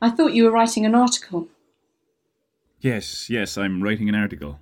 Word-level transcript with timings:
I 0.00 0.10
thought 0.10 0.32
you 0.32 0.44
were 0.44 0.50
writing 0.50 0.86
an 0.86 0.94
article. 0.94 1.48
Yes, 2.80 3.28
yes, 3.28 3.58
I'm 3.58 3.82
writing 3.82 4.08
an 4.08 4.14
article. 4.14 4.58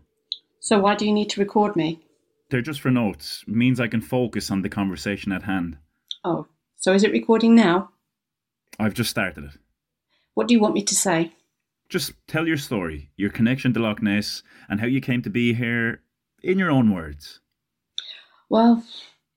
So 0.59 0.81
why 0.81 0.97
do 0.97 1.07
you 1.07 1.13
need 1.13 1.31
to 1.31 1.41
record 1.41 1.77
me? 1.77 2.01
They're 2.51 2.63
just 2.63 2.81
for 2.81 2.91
notes. 2.91 3.45
Means 3.47 3.79
I 3.79 3.89
can 3.89 4.01
focus 4.01 4.51
on 4.51 4.63
the 4.63 4.69
conversation 4.69 5.31
at 5.33 5.45
hand. 5.45 5.77
Oh, 6.25 6.47
so 6.77 6.93
is 6.93 7.05
it 7.05 7.13
recording 7.13 7.55
now? 7.55 7.91
I've 8.79 8.95
just 8.95 9.11
started 9.11 9.45
it. 9.45 9.51
What 10.35 10.49
do 10.49 10.55
you 10.55 10.61
want 10.61 10.75
me 10.75 10.83
to 10.83 10.95
say? 10.95 11.33
Just 11.89 12.13
tell 12.27 12.47
your 12.47 12.57
story, 12.57 13.11
your 13.17 13.31
connection 13.31 13.73
to 13.75 13.81
Loch 13.81 14.03
Ness, 14.03 14.43
and 14.69 14.81
how 14.81 14.87
you 14.87 15.01
came 15.01 15.23
to 15.23 15.31
be 15.31 15.55
here 15.55 16.03
in 16.43 16.59
your 16.59 16.71
own 16.71 16.93
words. 16.93 17.41
Well, 18.49 18.85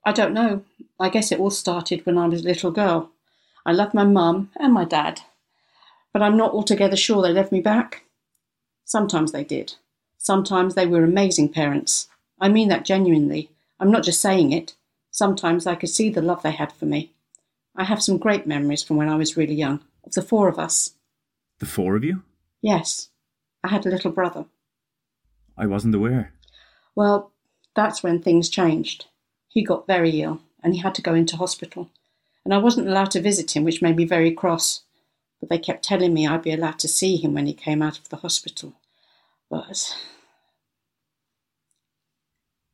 I 0.06 0.12
don't 0.12 0.34
know. 0.34 0.64
I 1.00 1.10
guess 1.10 1.32
it 1.32 1.40
all 1.40 1.52
started 1.52 2.06
when 2.06 2.18
I 2.18 2.28
was 2.28 2.42
a 2.42 2.48
little 2.48 2.72
girl. 2.72 3.12
I 3.66 3.72
loved 3.72 3.94
my 3.94 4.04
mum 4.04 4.50
and 4.58 4.74
my 4.74 4.86
dad, 4.86 5.22
but 6.14 6.22
I'm 6.22 6.38
not 6.38 6.52
altogether 6.52 6.96
sure 6.96 7.22
they 7.22 7.32
loved 7.32 7.52
me 7.52 7.62
back. 7.62 8.04
Sometimes 8.86 9.32
they 9.32 9.44
did. 9.44 9.76
Sometimes 10.18 10.76
they 10.76 10.86
were 10.86 11.04
amazing 11.04 11.50
parents. 11.50 12.08
I 12.40 12.50
mean 12.50 12.68
that 12.70 12.86
genuinely. 12.86 13.50
I'm 13.80 13.92
not 13.92 14.04
just 14.04 14.22
saying 14.22 14.52
it. 14.52 14.76
Sometimes 15.12 15.66
I 15.66 15.76
could 15.76 15.90
see 15.90 16.10
the 16.10 16.22
love 16.22 16.44
they 16.44 16.52
had 16.52 16.72
for 16.72 16.86
me. 16.86 17.12
I 17.76 17.84
have 17.84 18.04
some 18.04 18.18
great 18.18 18.46
memories 18.46 18.84
from 18.84 18.98
when 18.98 19.10
I 19.10 19.16
was 19.16 19.38
really 19.38 19.56
young, 19.56 19.80
of 20.06 20.14
the 20.14 20.22
four 20.22 20.48
of 20.48 20.60
us. 20.60 20.92
The 21.60 21.66
four 21.66 21.96
of 21.96 22.04
you? 22.04 22.24
Yes, 22.62 23.10
I 23.64 23.70
had 23.70 23.86
a 23.86 23.90
little 23.90 24.12
brother. 24.12 24.46
I 25.58 25.68
wasn't 25.68 25.96
aware. 25.96 26.34
Well, 26.96 27.32
that's 27.76 28.04
when 28.04 28.22
things 28.22 28.50
changed. 28.50 29.06
He 29.48 29.64
got 29.64 29.88
very 29.88 30.22
ill 30.22 30.42
and 30.64 30.74
he 30.74 30.82
had 30.82 30.96
to 30.96 31.02
go 31.02 31.14
into 31.14 31.38
hospital. 31.38 31.90
And 32.44 32.54
I 32.54 32.58
wasn't 32.58 32.88
allowed 32.88 33.12
to 33.12 33.22
visit 33.22 33.56
him, 33.56 33.64
which 33.64 33.82
made 33.82 33.96
me 33.96 34.06
very 34.06 34.32
cross. 34.32 34.82
But 35.42 35.50
they 35.50 35.58
kept 35.58 35.84
telling 35.84 36.14
me 36.14 36.26
I'd 36.26 36.44
be 36.44 36.54
allowed 36.54 36.80
to 36.80 36.88
see 36.88 37.18
him 37.18 37.34
when 37.34 37.48
he 37.48 37.54
came 37.54 37.82
out 37.82 37.98
of 37.98 38.08
the 38.08 38.18
hospital. 38.18 38.74
But. 39.50 39.98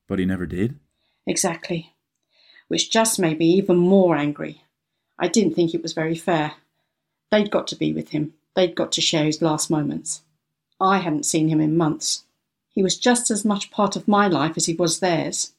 But 0.07 0.19
he 0.19 0.25
never 0.25 0.45
did? 0.45 0.77
Exactly. 1.25 1.93
Which 2.67 2.91
just 2.91 3.17
made 3.17 3.39
me 3.39 3.47
even 3.53 3.77
more 3.77 4.15
angry. 4.15 4.61
I 5.17 5.27
didn't 5.27 5.55
think 5.55 5.73
it 5.73 5.81
was 5.81 5.93
very 5.93 6.15
fair. 6.15 6.53
They'd 7.31 7.49
got 7.49 7.67
to 7.67 7.75
be 7.75 7.91
with 7.93 8.09
him, 8.09 8.33
they'd 8.55 8.75
got 8.75 8.91
to 8.93 9.01
share 9.01 9.25
his 9.25 9.41
last 9.41 9.69
moments. 9.69 10.21
I 10.79 10.99
hadn't 10.99 11.25
seen 11.25 11.49
him 11.49 11.59
in 11.59 11.75
months. 11.75 12.25
He 12.69 12.83
was 12.83 12.97
just 12.97 13.31
as 13.31 13.43
much 13.43 13.71
part 13.71 13.95
of 13.95 14.07
my 14.07 14.27
life 14.27 14.53
as 14.55 14.67
he 14.67 14.75
was 14.75 14.99
theirs. 14.99 15.53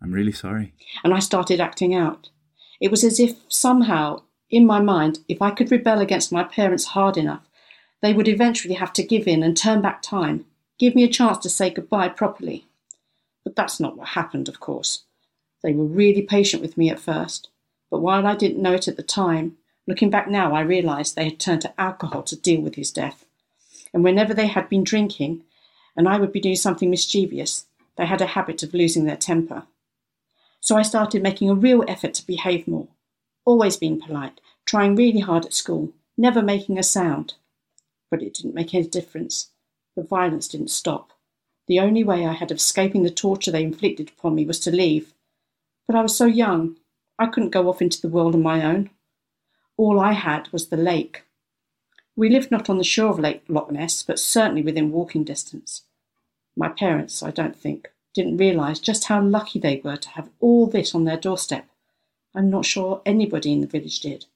I'm 0.00 0.12
really 0.12 0.32
sorry. 0.32 0.72
And 1.04 1.12
I 1.12 1.18
started 1.18 1.60
acting 1.60 1.94
out. 1.94 2.30
It 2.80 2.90
was 2.90 3.04
as 3.04 3.20
if 3.20 3.36
somehow, 3.48 4.22
in 4.52 4.66
my 4.66 4.80
mind, 4.80 5.20
if 5.28 5.40
I 5.40 5.50
could 5.50 5.72
rebel 5.72 6.00
against 6.00 6.30
my 6.30 6.44
parents 6.44 6.84
hard 6.84 7.16
enough, 7.16 7.48
they 8.02 8.12
would 8.12 8.28
eventually 8.28 8.74
have 8.74 8.92
to 8.92 9.02
give 9.02 9.26
in 9.26 9.42
and 9.42 9.56
turn 9.56 9.80
back 9.80 10.02
time, 10.02 10.44
give 10.78 10.94
me 10.94 11.02
a 11.02 11.08
chance 11.08 11.38
to 11.38 11.48
say 11.48 11.70
goodbye 11.70 12.10
properly. 12.10 12.66
But 13.44 13.56
that's 13.56 13.80
not 13.80 13.96
what 13.96 14.08
happened, 14.08 14.48
of 14.48 14.60
course. 14.60 15.04
They 15.62 15.72
were 15.72 15.86
really 15.86 16.22
patient 16.22 16.60
with 16.60 16.76
me 16.76 16.90
at 16.90 17.00
first, 17.00 17.48
but 17.90 18.00
while 18.00 18.26
I 18.26 18.36
didn't 18.36 18.62
know 18.62 18.74
it 18.74 18.88
at 18.88 18.96
the 18.96 19.02
time, 19.02 19.56
looking 19.86 20.10
back 20.10 20.28
now, 20.28 20.54
I 20.54 20.60
realised 20.60 21.16
they 21.16 21.24
had 21.24 21.40
turned 21.40 21.62
to 21.62 21.80
alcohol 21.80 22.22
to 22.24 22.36
deal 22.36 22.60
with 22.60 22.74
his 22.74 22.90
death. 22.90 23.24
And 23.94 24.04
whenever 24.04 24.34
they 24.34 24.48
had 24.48 24.68
been 24.68 24.84
drinking, 24.84 25.44
and 25.96 26.08
I 26.08 26.18
would 26.18 26.32
be 26.32 26.40
doing 26.40 26.56
something 26.56 26.90
mischievous, 26.90 27.66
they 27.96 28.06
had 28.06 28.20
a 28.20 28.26
habit 28.26 28.62
of 28.62 28.74
losing 28.74 29.04
their 29.04 29.16
temper. 29.16 29.64
So 30.60 30.76
I 30.76 30.82
started 30.82 31.22
making 31.22 31.48
a 31.48 31.54
real 31.54 31.84
effort 31.88 32.14
to 32.14 32.26
behave 32.26 32.68
more, 32.68 32.88
always 33.44 33.76
being 33.76 34.00
polite, 34.00 34.40
trying 34.66 34.96
really 34.96 35.20
hard 35.20 35.44
at 35.44 35.54
school, 35.54 35.92
never 36.16 36.42
making 36.42 36.78
a 36.78 36.82
sound. 36.82 37.34
But 38.10 38.22
it 38.22 38.34
didn't 38.34 38.54
make 38.54 38.74
any 38.74 38.86
difference. 38.86 39.50
The 39.96 40.02
violence 40.02 40.48
didn't 40.48 40.70
stop. 40.70 41.12
The 41.68 41.80
only 41.80 42.04
way 42.04 42.26
I 42.26 42.32
had 42.32 42.50
of 42.50 42.56
escaping 42.58 43.02
the 43.02 43.10
torture 43.10 43.50
they 43.50 43.62
inflicted 43.62 44.10
upon 44.10 44.34
me 44.34 44.44
was 44.44 44.60
to 44.60 44.70
leave. 44.70 45.14
But 45.86 45.96
I 45.96 46.02
was 46.02 46.16
so 46.16 46.26
young, 46.26 46.76
I 47.18 47.26
couldn't 47.26 47.50
go 47.50 47.68
off 47.68 47.82
into 47.82 48.00
the 48.00 48.08
world 48.08 48.34
on 48.34 48.42
my 48.42 48.64
own. 48.64 48.90
All 49.76 50.00
I 50.00 50.12
had 50.12 50.48
was 50.52 50.68
the 50.68 50.76
lake. 50.76 51.24
We 52.14 52.28
lived 52.28 52.50
not 52.50 52.68
on 52.68 52.78
the 52.78 52.84
shore 52.84 53.10
of 53.10 53.18
Lake 53.18 53.42
Loch 53.48 53.70
Ness, 53.70 54.02
but 54.02 54.18
certainly 54.18 54.62
within 54.62 54.92
walking 54.92 55.24
distance. 55.24 55.82
My 56.56 56.68
parents, 56.68 57.22
I 57.22 57.30
don't 57.30 57.56
think, 57.56 57.90
didn't 58.14 58.36
realise 58.36 58.78
just 58.78 59.04
how 59.04 59.22
lucky 59.22 59.58
they 59.58 59.80
were 59.82 59.96
to 59.96 60.08
have 60.10 60.28
all 60.40 60.66
this 60.66 60.94
on 60.94 61.04
their 61.04 61.16
doorstep. 61.16 61.66
I'm 62.34 62.50
not 62.50 62.66
sure 62.66 63.00
anybody 63.06 63.52
in 63.52 63.60
the 63.60 63.66
village 63.66 64.00
did. 64.00 64.26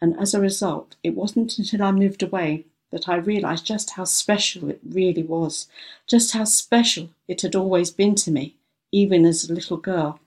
And 0.00 0.18
as 0.18 0.34
a 0.34 0.40
result, 0.40 0.96
it 1.02 1.14
wasn't 1.14 1.58
until 1.58 1.82
I 1.82 1.90
moved 1.90 2.22
away 2.22 2.66
that 2.90 3.08
I 3.08 3.16
realised 3.16 3.66
just 3.66 3.90
how 3.90 4.04
special 4.04 4.70
it 4.70 4.80
really 4.88 5.22
was, 5.22 5.68
just 6.06 6.32
how 6.32 6.44
special 6.44 7.10
it 7.26 7.42
had 7.42 7.54
always 7.54 7.90
been 7.90 8.14
to 8.16 8.30
me, 8.30 8.56
even 8.92 9.24
as 9.24 9.48
a 9.48 9.52
little 9.52 9.76
girl. 9.76 10.20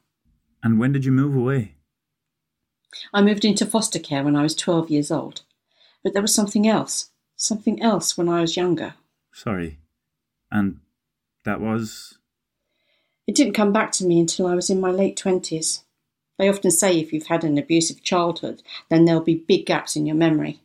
And 0.62 0.80
when 0.80 0.92
did 0.92 1.06
you 1.06 1.12
move 1.12 1.36
away? 1.36 1.76
I 3.14 3.22
moved 3.22 3.46
into 3.46 3.66
foster 3.66 4.00
care 4.00 4.24
when 4.24 4.36
I 4.36 4.44
was 4.44 4.56
12 4.56 4.90
years 4.90 5.12
old. 5.12 5.42
But 6.03 6.14
there 6.14 6.22
was 6.22 6.36
something 6.36 6.68
else, 6.68 7.09
something 7.36 7.82
else 7.82 8.18
when 8.18 8.28
I 8.28 8.42
was 8.42 8.58
younger. 8.58 8.96
Sorry. 9.32 9.80
And 10.52 10.80
that 11.46 11.62
was? 11.62 12.18
It 13.28 13.36
didn't 13.36 13.53
come 13.53 13.72
back 13.72 13.92
to 13.94 14.06
me 14.06 14.20
until 14.20 14.48
I 14.48 14.56
was 14.56 14.70
in 14.70 14.82
my 14.82 14.92
late 14.92 15.18
20s. 15.18 15.82
They 16.41 16.50
often 16.50 16.72
say 16.72 17.00
if 17.00 17.13
you've 17.13 17.28
had 17.28 17.44
an 17.44 17.59
abusive 17.59 18.02
childhood, 18.02 18.63
then 18.90 19.06
there'll 19.06 19.22
be 19.22 19.35
big 19.35 19.68
gaps 19.68 19.96
in 19.96 20.07
your 20.07 20.16
memory, 20.16 20.59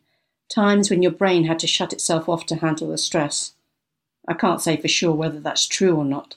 times 0.49 0.89
when 0.89 1.03
your 1.03 1.11
brain 1.11 1.43
had 1.43 1.59
to 1.59 1.67
shut 1.67 1.93
itself 1.93 2.27
off 2.27 2.47
to 2.47 2.55
handle 2.55 2.89
the 2.89 2.97
stress. 2.97 3.53
I 4.27 4.33
can't 4.33 4.59
say 4.59 4.77
for 4.77 4.87
sure 4.87 5.13
whether 5.13 5.39
that's 5.39 5.67
true 5.67 5.95
or 5.95 6.03
not, 6.03 6.35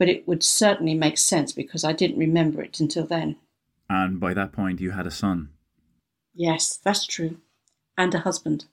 but 0.00 0.08
it 0.08 0.26
would 0.26 0.42
certainly 0.42 0.94
make 0.94 1.16
sense 1.16 1.52
because 1.52 1.84
I 1.84 1.92
didn't 1.92 2.18
remember 2.18 2.60
it 2.60 2.80
until 2.80 3.06
then. 3.06 3.36
And 3.88 4.18
by 4.18 4.34
that 4.34 4.50
point, 4.50 4.80
you 4.80 4.90
had 4.90 5.06
a 5.06 5.12
son. 5.12 5.50
Yes, 6.34 6.76
that's 6.76 7.06
true. 7.06 7.36
And 7.96 8.12
a 8.16 8.18
husband. 8.18 8.64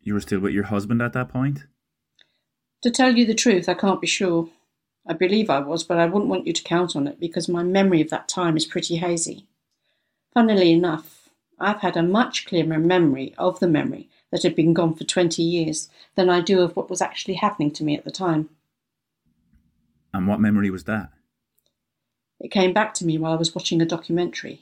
You 0.00 0.14
were 0.14 0.20
still 0.20 0.40
with 0.40 0.54
your 0.54 0.64
husband 0.64 1.02
at 1.02 1.12
that 1.12 1.28
point? 1.28 1.66
To 2.82 2.90
tell 2.90 3.16
you 3.16 3.24
the 3.24 3.32
truth, 3.32 3.68
I 3.68 3.74
can't 3.74 4.00
be 4.00 4.08
sure. 4.08 4.48
I 5.08 5.14
believe 5.14 5.48
I 5.48 5.60
was, 5.60 5.84
but 5.84 5.98
I 5.98 6.04
wouldn't 6.04 6.28
want 6.28 6.46
you 6.46 6.52
to 6.52 6.62
count 6.62 6.94
on 6.94 7.06
it 7.06 7.18
because 7.18 7.48
my 7.48 7.62
memory 7.62 8.02
of 8.02 8.10
that 8.10 8.28
time 8.28 8.58
is 8.58 8.66
pretty 8.66 8.96
hazy. 8.96 9.46
Funnily 10.34 10.70
enough, 10.70 11.30
I've 11.58 11.80
had 11.80 11.96
a 11.96 12.02
much 12.02 12.44
clearer 12.44 12.78
memory 12.78 13.34
of 13.38 13.58
the 13.58 13.68
memory 13.68 14.10
that 14.30 14.42
had 14.42 14.54
been 14.54 14.74
gone 14.74 14.94
for 14.94 15.04
20 15.04 15.42
years 15.42 15.88
than 16.14 16.28
I 16.28 16.42
do 16.42 16.60
of 16.60 16.76
what 16.76 16.90
was 16.90 17.00
actually 17.00 17.34
happening 17.34 17.70
to 17.72 17.84
me 17.84 17.96
at 17.96 18.04
the 18.04 18.10
time. 18.10 18.50
And 20.12 20.28
what 20.28 20.40
memory 20.40 20.70
was 20.70 20.84
that? 20.84 21.10
It 22.38 22.50
came 22.50 22.74
back 22.74 22.92
to 22.94 23.06
me 23.06 23.16
while 23.18 23.32
I 23.32 23.36
was 23.36 23.54
watching 23.54 23.80
a 23.80 23.86
documentary. 23.86 24.60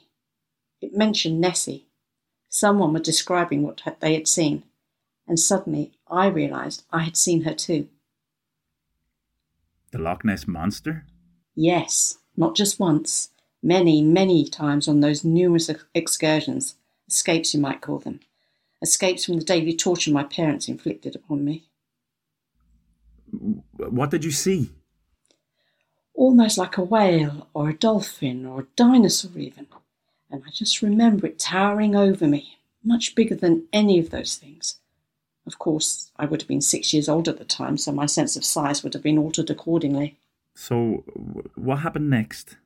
It 0.81 0.95
mentioned 0.95 1.41
Nessie. 1.41 1.87
Someone 2.49 2.93
was 2.93 3.01
describing 3.01 3.63
what 3.63 3.81
they 3.99 4.13
had 4.13 4.27
seen, 4.27 4.63
and 5.27 5.39
suddenly 5.39 5.91
I 6.07 6.27
realised 6.27 6.85
I 6.91 7.03
had 7.03 7.17
seen 7.17 7.43
her 7.43 7.53
too. 7.53 7.89
The 9.91 9.99
Loch 9.99 10.25
Ness 10.25 10.47
Monster? 10.47 11.05
Yes, 11.55 12.17
not 12.35 12.55
just 12.55 12.79
once, 12.79 13.29
many, 13.63 14.01
many 14.01 14.45
times 14.45 14.87
on 14.87 14.99
those 14.99 15.23
numerous 15.23 15.69
excursions, 15.93 16.75
escapes 17.07 17.53
you 17.53 17.59
might 17.59 17.81
call 17.81 17.99
them, 17.99 18.19
escapes 18.81 19.25
from 19.25 19.37
the 19.37 19.45
daily 19.45 19.75
torture 19.75 20.11
my 20.11 20.23
parents 20.23 20.67
inflicted 20.67 21.15
upon 21.15 21.43
me. 21.43 21.69
What 23.77 24.11
did 24.11 24.23
you 24.23 24.31
see? 24.31 24.71
almost 26.17 26.57
like 26.57 26.77
a 26.77 26.83
whale 26.83 27.47
or 27.53 27.69
a 27.69 27.77
dolphin 27.77 28.45
or 28.45 28.61
a 28.61 28.67
dinosaur, 28.75 29.37
even. 29.37 29.67
And 30.29 30.43
I 30.45 30.49
just 30.49 30.81
remember 30.81 31.27
it 31.27 31.39
towering 31.39 31.95
over 31.95 32.27
me, 32.27 32.57
much 32.83 33.15
bigger 33.15 33.35
than 33.35 33.67
any 33.71 33.97
of 33.99 34.09
those 34.09 34.35
things. 34.35 34.79
Of 35.47 35.59
course, 35.59 36.11
I 36.17 36.25
would 36.25 36.41
have 36.41 36.47
been 36.47 36.61
six 36.61 36.93
years 36.93 37.07
old 37.07 37.27
at 37.27 37.39
the 37.39 37.45
time, 37.45 37.77
so 37.77 37.91
my 37.91 38.05
sense 38.05 38.35
of 38.35 38.43
size 38.43 38.83
would 38.83 38.93
have 38.93 39.01
been 39.01 39.17
altered 39.17 39.49
accordingly. 39.49 40.19
So, 40.53 41.03
what 41.55 41.77
happened 41.77 42.09
next? 42.09 42.57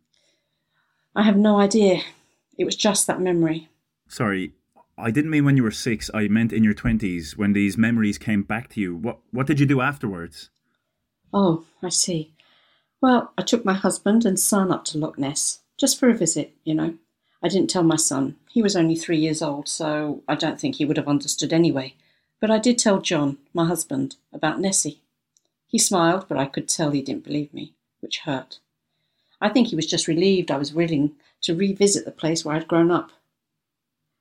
I 1.15 1.23
have 1.23 1.37
no 1.37 1.59
idea. 1.59 2.01
It 2.57 2.65
was 2.65 2.75
just 2.75 3.05
that 3.07 3.21
memory. 3.21 3.69
Sorry, 4.07 4.53
I 4.97 5.11
didn't 5.11 5.31
mean 5.31 5.45
when 5.45 5.57
you 5.57 5.63
were 5.63 5.71
six. 5.71 6.09
I 6.13 6.27
meant 6.27 6.51
in 6.51 6.63
your 6.63 6.73
twenties 6.73 7.37
when 7.37 7.53
these 7.53 7.77
memories 7.77 8.17
came 8.17 8.43
back 8.43 8.69
to 8.69 8.81
you. 8.81 8.95
What 8.95 9.19
What 9.31 9.47
did 9.47 9.59
you 9.59 9.65
do 9.65 9.81
afterwards? 9.81 10.49
Oh, 11.33 11.65
I 11.83 11.89
see. 11.89 12.33
Well, 13.01 13.31
I 13.37 13.41
took 13.41 13.63
my 13.63 13.73
husband 13.73 14.25
and 14.25 14.39
son 14.39 14.71
up 14.71 14.85
to 14.85 14.97
Loch 14.97 15.17
Ness, 15.17 15.59
just 15.77 15.99
for 15.99 16.09
a 16.09 16.13
visit, 16.13 16.53
you 16.63 16.75
know. 16.75 16.95
I 17.43 17.47
didn't 17.47 17.69
tell 17.69 17.83
my 17.83 17.95
son. 17.95 18.35
He 18.51 18.61
was 18.61 18.75
only 18.75 18.95
three 18.95 19.17
years 19.17 19.41
old, 19.41 19.67
so 19.67 20.23
I 20.27 20.35
don't 20.35 20.59
think 20.59 20.75
he 20.75 20.85
would 20.85 20.97
have 20.97 21.07
understood 21.07 21.51
anyway. 21.51 21.95
But 22.41 22.51
I 22.51 22.57
did 22.57 22.79
tell 22.79 22.99
John, 22.99 23.37
my 23.53 23.67
husband, 23.67 24.17
about 24.33 24.59
Nessie. 24.59 25.01
He 25.67 25.77
smiled, 25.77 26.25
but 26.27 26.37
I 26.37 26.47
could 26.47 26.67
tell 26.67 26.89
he 26.91 27.03
didn't 27.03 27.23
believe 27.23 27.53
me, 27.53 27.73
which 28.01 28.21
hurt. 28.21 28.59
I 29.39 29.49
think 29.49 29.67
he 29.67 29.75
was 29.75 29.85
just 29.85 30.07
relieved 30.07 30.51
I 30.51 30.57
was 30.57 30.73
willing 30.73 31.13
to 31.41 31.55
revisit 31.55 32.03
the 32.03 32.11
place 32.11 32.43
where 32.43 32.55
I'd 32.55 32.67
grown 32.67 32.91
up. 32.91 33.11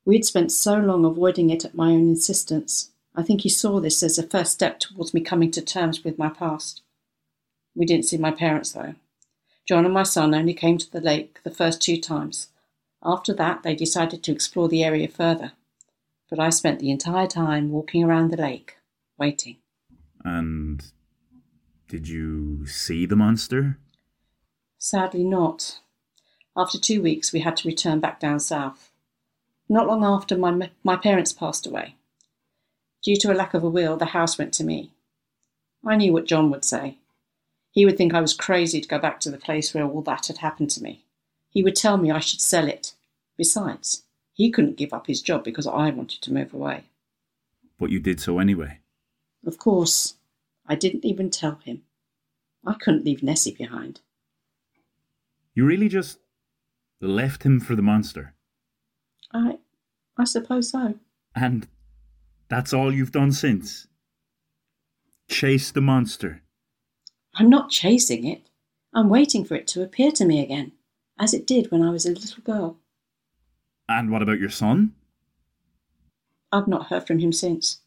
We'd 0.05 0.25
spent 0.25 0.53
so 0.53 0.79
long 0.79 1.05
avoiding 1.05 1.51
it 1.51 1.65
at 1.65 1.75
my 1.75 1.91
own 1.91 2.09
insistence. 2.11 2.91
I 3.17 3.23
think 3.23 3.41
he 3.41 3.49
saw 3.49 3.81
this 3.81 4.03
as 4.03 4.19
a 4.19 4.23
first 4.23 4.53
step 4.53 4.79
towards 4.79 5.15
me 5.15 5.23
coming 5.23 5.51
to 5.53 5.63
terms 5.63 6.05
with 6.05 6.19
my 6.19 6.29
past. 6.29 6.83
We 7.75 7.87
didn't 7.87 8.05
see 8.05 8.19
my 8.19 8.31
parents, 8.31 8.73
though. 8.73 8.95
John 9.67 9.85
and 9.85 9.95
my 9.95 10.03
son 10.03 10.35
only 10.35 10.55
came 10.55 10.79
to 10.79 10.91
the 10.91 11.01
lake 11.01 11.41
the 11.43 11.51
first 11.51 11.81
two 11.81 11.99
times. 11.99 12.49
After 13.03 13.33
that, 13.35 13.63
they 13.63 13.75
decided 13.75 14.23
to 14.23 14.33
explore 14.33 14.69
the 14.69 14.85
area 14.85 15.09
further. 15.09 15.53
But 16.31 16.39
I 16.39 16.51
spent 16.51 16.79
the 16.79 16.91
entire 16.91 17.27
time 17.27 17.71
walking 17.71 18.05
around 18.05 18.31
the 18.31 18.37
lake, 18.37 18.77
waiting. 19.19 19.57
And 20.25 20.83
did 21.89 22.09
you 22.09 22.67
see 22.67 23.05
the 23.05 23.17
monster? 23.17 23.79
Sadly, 24.79 25.25
not. 25.25 25.81
After 26.57 26.79
two 26.79 27.03
weeks, 27.03 27.33
we 27.33 27.41
had 27.41 27.57
to 27.59 27.69
return 27.69 28.01
back 28.01 28.21
down 28.21 28.39
south. 28.39 28.93
Not 29.69 29.87
long 29.87 30.05
after, 30.05 30.39
my, 30.39 30.71
my 30.85 30.97
parents 30.97 31.33
passed 31.33 31.67
away. 31.67 31.97
Due 33.03 33.17
to 33.17 33.33
a 33.33 33.35
lack 33.35 33.55
of 33.55 33.65
a 33.65 33.69
will, 33.69 33.97
the 33.97 34.07
house 34.07 34.39
went 34.39 34.53
to 34.55 34.65
me. 34.65 34.93
I 35.87 35.97
knew 35.97 36.13
what 36.13 36.27
John 36.27 36.51
would 36.51 36.65
say. 36.65 36.99
He 37.73 37.85
would 37.85 37.97
think 37.97 38.15
I 38.15 38.21
was 38.21 38.35
crazy 38.35 38.81
to 38.81 38.89
go 38.89 38.99
back 38.99 39.21
to 39.21 39.31
the 39.31 39.39
place 39.39 39.73
where 39.73 39.85
all 39.85 40.03
that 40.03 40.27
had 40.27 40.39
happened 40.39 40.71
to 40.73 40.83
me. 40.83 41.05
He 41.51 41.63
would 41.63 41.77
tell 41.77 41.97
me 41.97 42.11
I 42.11 42.19
should 42.21 42.41
sell 42.41 42.69
it. 42.69 42.95
Besides, 43.37 44.05
he 44.41 44.51
couldn't 44.51 44.79
give 44.79 44.95
up 44.95 45.07
his 45.07 45.21
job 45.21 45.45
because 45.45 45.67
I 45.67 45.91
wanted 45.91 46.23
to 46.23 46.33
move 46.33 46.55
away. 46.55 46.85
But 47.79 47.91
you 47.91 48.01
did 48.01 48.21
so 48.21 48.39
anyway. 48.39 48.79
Of 49.47 49.59
course, 49.59 50.15
I 50.67 50.77
didn't 50.77 51.05
even 51.05 51.29
tell 51.29 51.57
him. 51.63 51.83
I 52.67 52.73
couldn't 52.73 53.05
leave 53.05 53.23
Nessie 53.23 53.55
behind. 53.55 54.01
You 55.53 55.67
really 55.67 55.91
just 55.91 56.21
left 57.03 57.43
him 57.43 57.61
for 57.61 57.77
the 57.77 57.83
monster? 57.83 58.33
I. 59.31 59.59
I 60.17 60.25
suppose 60.25 60.71
so. 60.71 60.95
And 61.35 61.69
that's 62.49 62.73
all 62.73 62.95
you've 62.95 63.13
done 63.13 63.33
since? 63.33 63.89
Chase 65.29 65.71
the 65.71 65.83
monster? 65.83 66.41
I'm 67.35 67.51
not 67.51 67.69
chasing 67.69 68.27
it. 68.27 68.49
I'm 68.95 69.11
waiting 69.11 69.45
for 69.45 69.55
it 69.55 69.67
to 69.69 69.83
appear 69.83 70.11
to 70.13 70.25
me 70.25 70.43
again, 70.43 70.73
as 71.19 71.35
it 71.35 71.47
did 71.47 71.71
when 71.71 71.83
I 71.83 71.91
was 71.91 72.07
a 72.07 72.13
little 72.13 72.43
girl. 72.43 72.80
And 73.91 74.09
what 74.13 74.23
about 74.23 74.39
your 74.39 74.51
son? 74.51 74.95
I've 76.53 76.69
not 76.69 76.87
heard 76.87 77.09
from 77.09 77.19
him 77.19 77.33
since. 77.33 77.81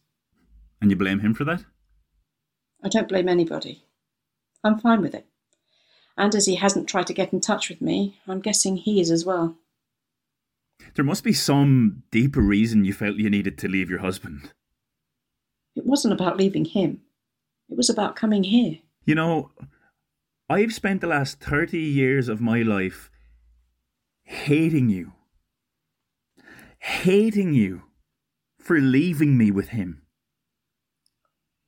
And 0.82 0.92
you 0.92 0.98
blame 0.98 1.22
him 1.22 1.34
for 1.34 1.46
that? 1.46 1.64
I 2.84 2.90
don't 2.90 3.08
blame 3.08 3.30
anybody. 3.30 3.86
I'm 4.66 4.78
fine 4.78 5.02
with 5.02 5.16
it. 5.16 5.26
And 6.18 6.36
as 6.36 6.46
he 6.46 6.56
hasn't 6.56 6.90
tried 6.90 7.08
to 7.08 7.14
get 7.14 7.32
in 7.32 7.40
touch 7.40 7.70
with 7.70 7.82
me, 7.82 8.20
I'm 8.28 8.42
guessing 8.42 8.76
he 8.76 9.00
is 9.00 9.10
as 9.10 9.26
well. 9.26 9.56
There 10.96 11.06
must 11.06 11.24
be 11.24 11.32
some 11.32 12.04
deeper 12.12 12.42
reason 12.42 12.84
you 12.84 12.92
felt 12.92 13.16
you 13.16 13.30
needed 13.30 13.58
to 13.60 13.70
leave 13.70 13.90
your 13.90 14.00
husband. 14.00 14.52
It 15.74 15.86
wasn't 15.86 16.14
about 16.14 16.36
leaving 16.36 16.66
him. 16.66 17.00
It 17.70 17.78
was 17.78 17.90
about 17.90 18.18
coming 18.18 18.44
here. 18.44 18.80
You 19.06 19.16
know, 19.16 19.52
I've 20.50 20.74
spent 20.74 21.00
the 21.00 21.08
last 21.08 21.40
30 21.40 21.80
years 21.80 22.28
of 22.28 22.42
my 22.42 22.62
life 22.62 23.10
hating 24.26 24.90
you. 24.90 25.14
Hating 26.84 27.54
you 27.54 27.84
for 28.60 28.78
leaving 28.78 29.38
me 29.38 29.52
with 29.52 29.70
him. 29.70 30.02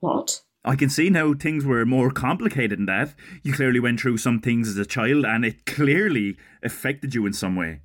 What? 0.01 0.41
I 0.65 0.75
can 0.75 0.89
see 0.89 1.09
now 1.09 1.33
things 1.33 1.63
were 1.63 1.85
more 1.85 2.11
complicated 2.11 2.79
than 2.79 2.85
that. 2.87 3.15
You 3.41 3.53
clearly 3.53 3.79
went 3.79 4.01
through 4.01 4.17
some 4.17 4.41
things 4.41 4.67
as 4.67 4.77
a 4.77 4.85
child 4.85 5.23
and 5.23 5.45
it 5.45 5.65
clearly 5.65 6.35
affected 6.61 7.15
you 7.15 7.25
in 7.25 7.31
some 7.31 7.55
way. 7.55 7.79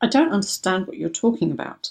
I 0.00 0.06
don't 0.06 0.30
understand 0.30 0.86
what 0.86 0.96
you're 0.96 1.08
talking 1.08 1.50
about. 1.50 1.90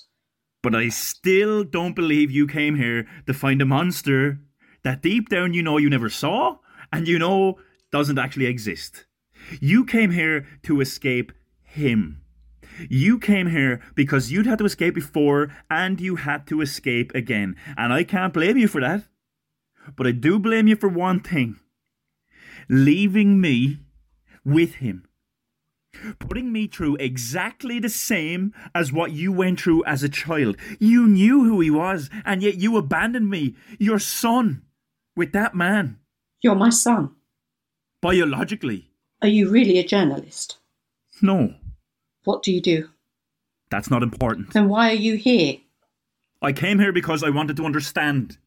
But 0.64 0.76
I 0.76 0.88
still 0.88 1.66
don't 1.66 1.94
believe 1.94 2.32
you 2.32 2.48
came 2.48 2.78
here 2.78 3.06
to 3.28 3.34
find 3.34 3.62
a 3.62 3.66
monster 3.66 4.40
that 4.84 5.02
deep 5.02 5.28
down 5.28 5.54
you 5.54 5.62
know 5.62 5.78
you 5.78 5.90
never 5.90 6.10
saw 6.10 6.56
and 6.94 7.06
you 7.06 7.20
know 7.20 7.60
doesn't 7.92 8.18
actually 8.18 8.46
exist. 8.46 9.06
You 9.60 9.84
came 9.84 10.12
here 10.12 10.48
to 10.64 10.80
escape 10.80 11.34
him. 11.64 12.22
You 12.90 13.20
came 13.20 13.48
here 13.48 13.82
because 13.96 14.32
you'd 14.32 14.46
had 14.46 14.60
to 14.60 14.66
escape 14.66 14.94
before 14.94 15.50
and 15.70 16.00
you 16.00 16.18
had 16.18 16.48
to 16.48 16.62
escape 16.62 17.14
again. 17.14 17.56
And 17.78 17.92
I 17.92 18.04
can't 18.04 18.34
blame 18.34 18.58
you 18.58 18.68
for 18.68 18.82
that. 18.82 19.04
But 19.96 20.08
I 20.08 20.12
do 20.12 20.40
blame 20.40 20.68
you 20.68 20.76
for 20.76 20.90
one 20.90 21.20
thing 21.20 21.60
leaving 22.70 23.42
me 23.42 23.80
with 24.46 24.76
him. 24.76 25.06
Putting 26.20 26.52
me 26.52 26.68
through 26.68 26.98
exactly 26.98 27.80
the 27.80 27.90
same 27.90 28.54
as 28.76 28.94
what 28.94 29.12
you 29.12 29.32
went 29.32 29.60
through 29.60 29.84
as 29.86 30.04
a 30.04 30.10
child. 30.10 30.56
You 30.80 31.08
knew 31.08 31.44
who 31.44 31.60
he 31.60 31.72
was, 31.72 32.10
and 32.24 32.44
yet 32.44 32.56
you 32.56 32.78
abandoned 32.78 33.30
me, 33.30 33.56
your 33.80 33.98
son, 33.98 34.62
with 35.16 35.34
that 35.34 35.56
man. 35.56 35.98
You're 36.42 36.56
my 36.56 36.70
son. 36.70 37.16
Biologically. 38.02 38.92
Are 39.22 39.28
you 39.28 39.50
really 39.50 39.80
a 39.80 39.84
journalist? 39.86 40.60
No. 41.22 41.56
What 42.30 42.44
do 42.44 42.54
you 42.54 42.62
do? 42.62 42.90
That's 43.72 43.90
not 43.90 44.04
important. 44.04 44.54
Then 44.54 44.70
why 44.70 44.92
are 44.92 45.02
you 45.08 45.16
here? 45.16 45.56
I 46.44 46.54
came 46.54 46.78
here 46.78 46.94
because 46.94 47.24
I 47.24 47.32
wanted 47.32 47.58
to 47.58 47.66
understand. 47.66 48.38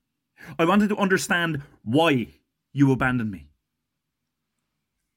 I 0.56 0.64
wanted 0.64 0.88
to 0.90 0.96
understand 0.99 1.62
why 1.82 2.29
you 2.73 2.93
abandoned 2.93 3.32
me. 3.32 3.49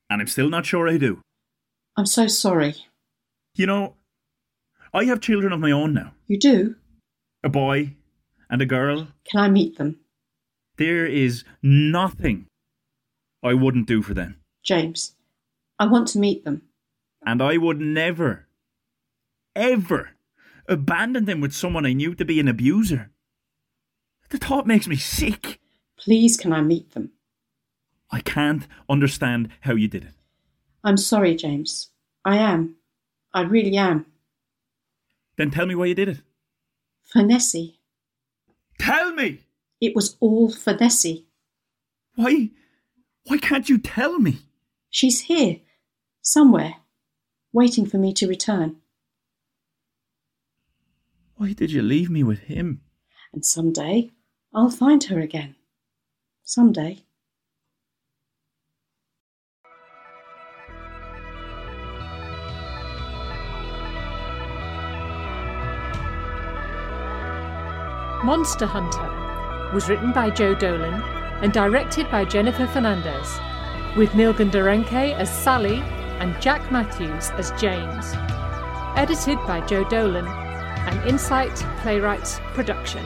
And 0.09 0.19
I'm 0.19 0.25
still 0.25 0.49
not 0.49 0.65
sure 0.65 0.89
I 0.89 0.97
do. 0.97 1.21
I'm 1.95 2.07
so 2.07 2.25
sorry. 2.25 2.73
You 3.53 3.67
know, 3.67 3.97
I 4.91 5.03
have 5.03 5.21
children 5.21 5.53
of 5.53 5.59
my 5.59 5.69
own 5.69 5.93
now. 5.93 6.13
You 6.25 6.39
do? 6.39 6.73
A 7.43 7.49
boy 7.49 7.93
and 8.49 8.63
a 8.63 8.65
girl. 8.65 9.09
Can 9.29 9.41
I 9.41 9.47
meet 9.47 9.77
them? 9.77 9.99
There 10.77 11.05
is 11.05 11.43
nothing 11.61 12.47
I 13.43 13.53
wouldn't 13.53 13.85
do 13.85 14.01
for 14.01 14.15
them. 14.15 14.37
James, 14.63 15.13
I 15.77 15.85
want 15.85 16.07
to 16.09 16.17
meet 16.17 16.45
them. 16.45 16.63
And 17.27 17.41
I 17.41 17.57
would 17.57 17.79
never, 17.79 18.44
ever 19.55 20.11
abandoned 20.67 21.29
him 21.29 21.41
with 21.41 21.53
someone 21.53 21.85
I 21.85 21.93
knew 21.93 22.15
to 22.15 22.25
be 22.25 22.39
an 22.39 22.47
abuser. 22.47 23.11
The 24.29 24.37
thought 24.37 24.67
makes 24.67 24.87
me 24.87 24.95
sick. 24.95 25.59
Please, 25.97 26.37
can 26.37 26.51
I 26.51 26.61
meet 26.61 26.91
them? 26.91 27.11
I 28.11 28.19
can't 28.21 28.67
understand 28.89 29.49
how 29.61 29.75
you 29.75 29.87
did 29.87 30.05
it. 30.05 30.13
I'm 30.83 30.97
sorry, 30.97 31.35
James. 31.35 31.89
I 32.23 32.37
am. 32.37 32.75
I 33.33 33.41
really 33.41 33.77
am. 33.77 34.05
Then 35.37 35.51
tell 35.51 35.65
me 35.65 35.75
why 35.75 35.85
you 35.85 35.95
did 35.95 36.09
it. 36.09 36.21
For 37.03 37.21
Nessie. 37.21 37.79
Tell 38.79 39.13
me! 39.13 39.41
It 39.81 39.95
was 39.95 40.17
all 40.19 40.49
for 40.51 40.73
Nessie. 40.73 41.27
Why? 42.15 42.51
Why 43.25 43.37
can't 43.37 43.69
you 43.69 43.77
tell 43.77 44.19
me? 44.19 44.39
She's 44.89 45.21
here, 45.21 45.57
somewhere, 46.21 46.75
waiting 47.51 47.85
for 47.85 47.97
me 47.97 48.13
to 48.13 48.27
return. 48.27 48.77
Why 51.37 51.51
did 51.51 51.71
you 51.71 51.81
leave 51.81 52.09
me 52.09 52.23
with 52.23 52.39
him? 52.39 52.81
And 53.33 53.43
someday 53.43 54.11
I'll 54.53 54.69
find 54.69 55.03
her 55.05 55.19
again. 55.19 55.55
Someday. 56.45 57.03
Monster 68.23 68.65
Hunter 68.65 69.71
was 69.73 69.89
written 69.89 70.13
by 70.13 70.29
Joe 70.29 70.55
Dolan 70.55 71.03
and 71.43 71.51
directed 71.51 72.09
by 72.09 72.23
Jennifer 72.23 72.65
Fernandez, 72.65 73.39
with 73.97 74.09
Nilgun 74.11 74.49
Direncay 74.49 75.13
as 75.13 75.29
Sally 75.29 75.81
and 76.19 76.41
Jack 76.41 76.71
Matthews 76.71 77.29
as 77.31 77.51
James. 77.59 78.13
Edited 78.97 79.37
by 79.45 79.61
Joe 79.67 79.83
Dolan, 79.89 80.25
an 80.87 81.07
Incite 81.07 81.55
Playwrights 81.81 82.39
production. 82.53 83.05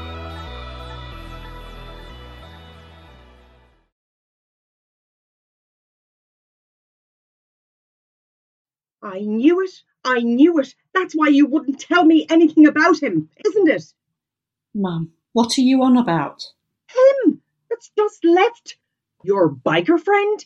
I 9.01 9.19
knew 9.21 9.61
it. 9.61 9.71
I 10.03 10.19
knew 10.19 10.59
it. 10.59 10.75
That's 10.93 11.13
why 11.13 11.29
you 11.29 11.45
wouldn't 11.45 11.79
tell 11.79 12.03
me 12.03 12.25
anything 12.29 12.67
about 12.67 13.01
him, 13.01 13.29
isn't 13.45 13.69
it? 13.69 13.83
Mum, 14.73 15.11
what 15.33 15.57
are 15.57 15.61
you 15.61 15.81
on 15.83 15.97
about? 15.97 16.43
Him 16.87 17.41
that's 17.69 17.91
just 17.97 18.23
left. 18.23 18.77
Your 19.23 19.49
biker 19.49 19.99
friend? 19.99 20.45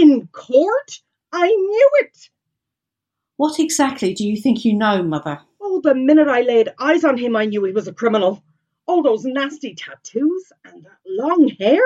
In 0.00 0.28
court? 0.28 1.00
I 1.32 1.46
knew 1.46 1.90
it. 2.00 2.28
What 3.36 3.58
exactly 3.58 4.14
do 4.14 4.26
you 4.26 4.36
think 4.36 4.64
you 4.64 4.74
know, 4.74 5.02
Mother? 5.02 5.40
Oh, 5.64 5.80
the 5.80 5.94
minute 5.94 6.26
I 6.26 6.42
laid 6.42 6.70
eyes 6.80 7.04
on 7.04 7.16
him, 7.16 7.36
I 7.36 7.44
knew 7.44 7.62
he 7.62 7.72
was 7.72 7.86
a 7.86 7.94
criminal. 7.94 8.42
All 8.86 9.02
those 9.02 9.24
nasty 9.24 9.76
tattoos 9.76 10.52
and 10.64 10.84
that 10.84 10.98
long 11.06 11.48
hair. 11.60 11.80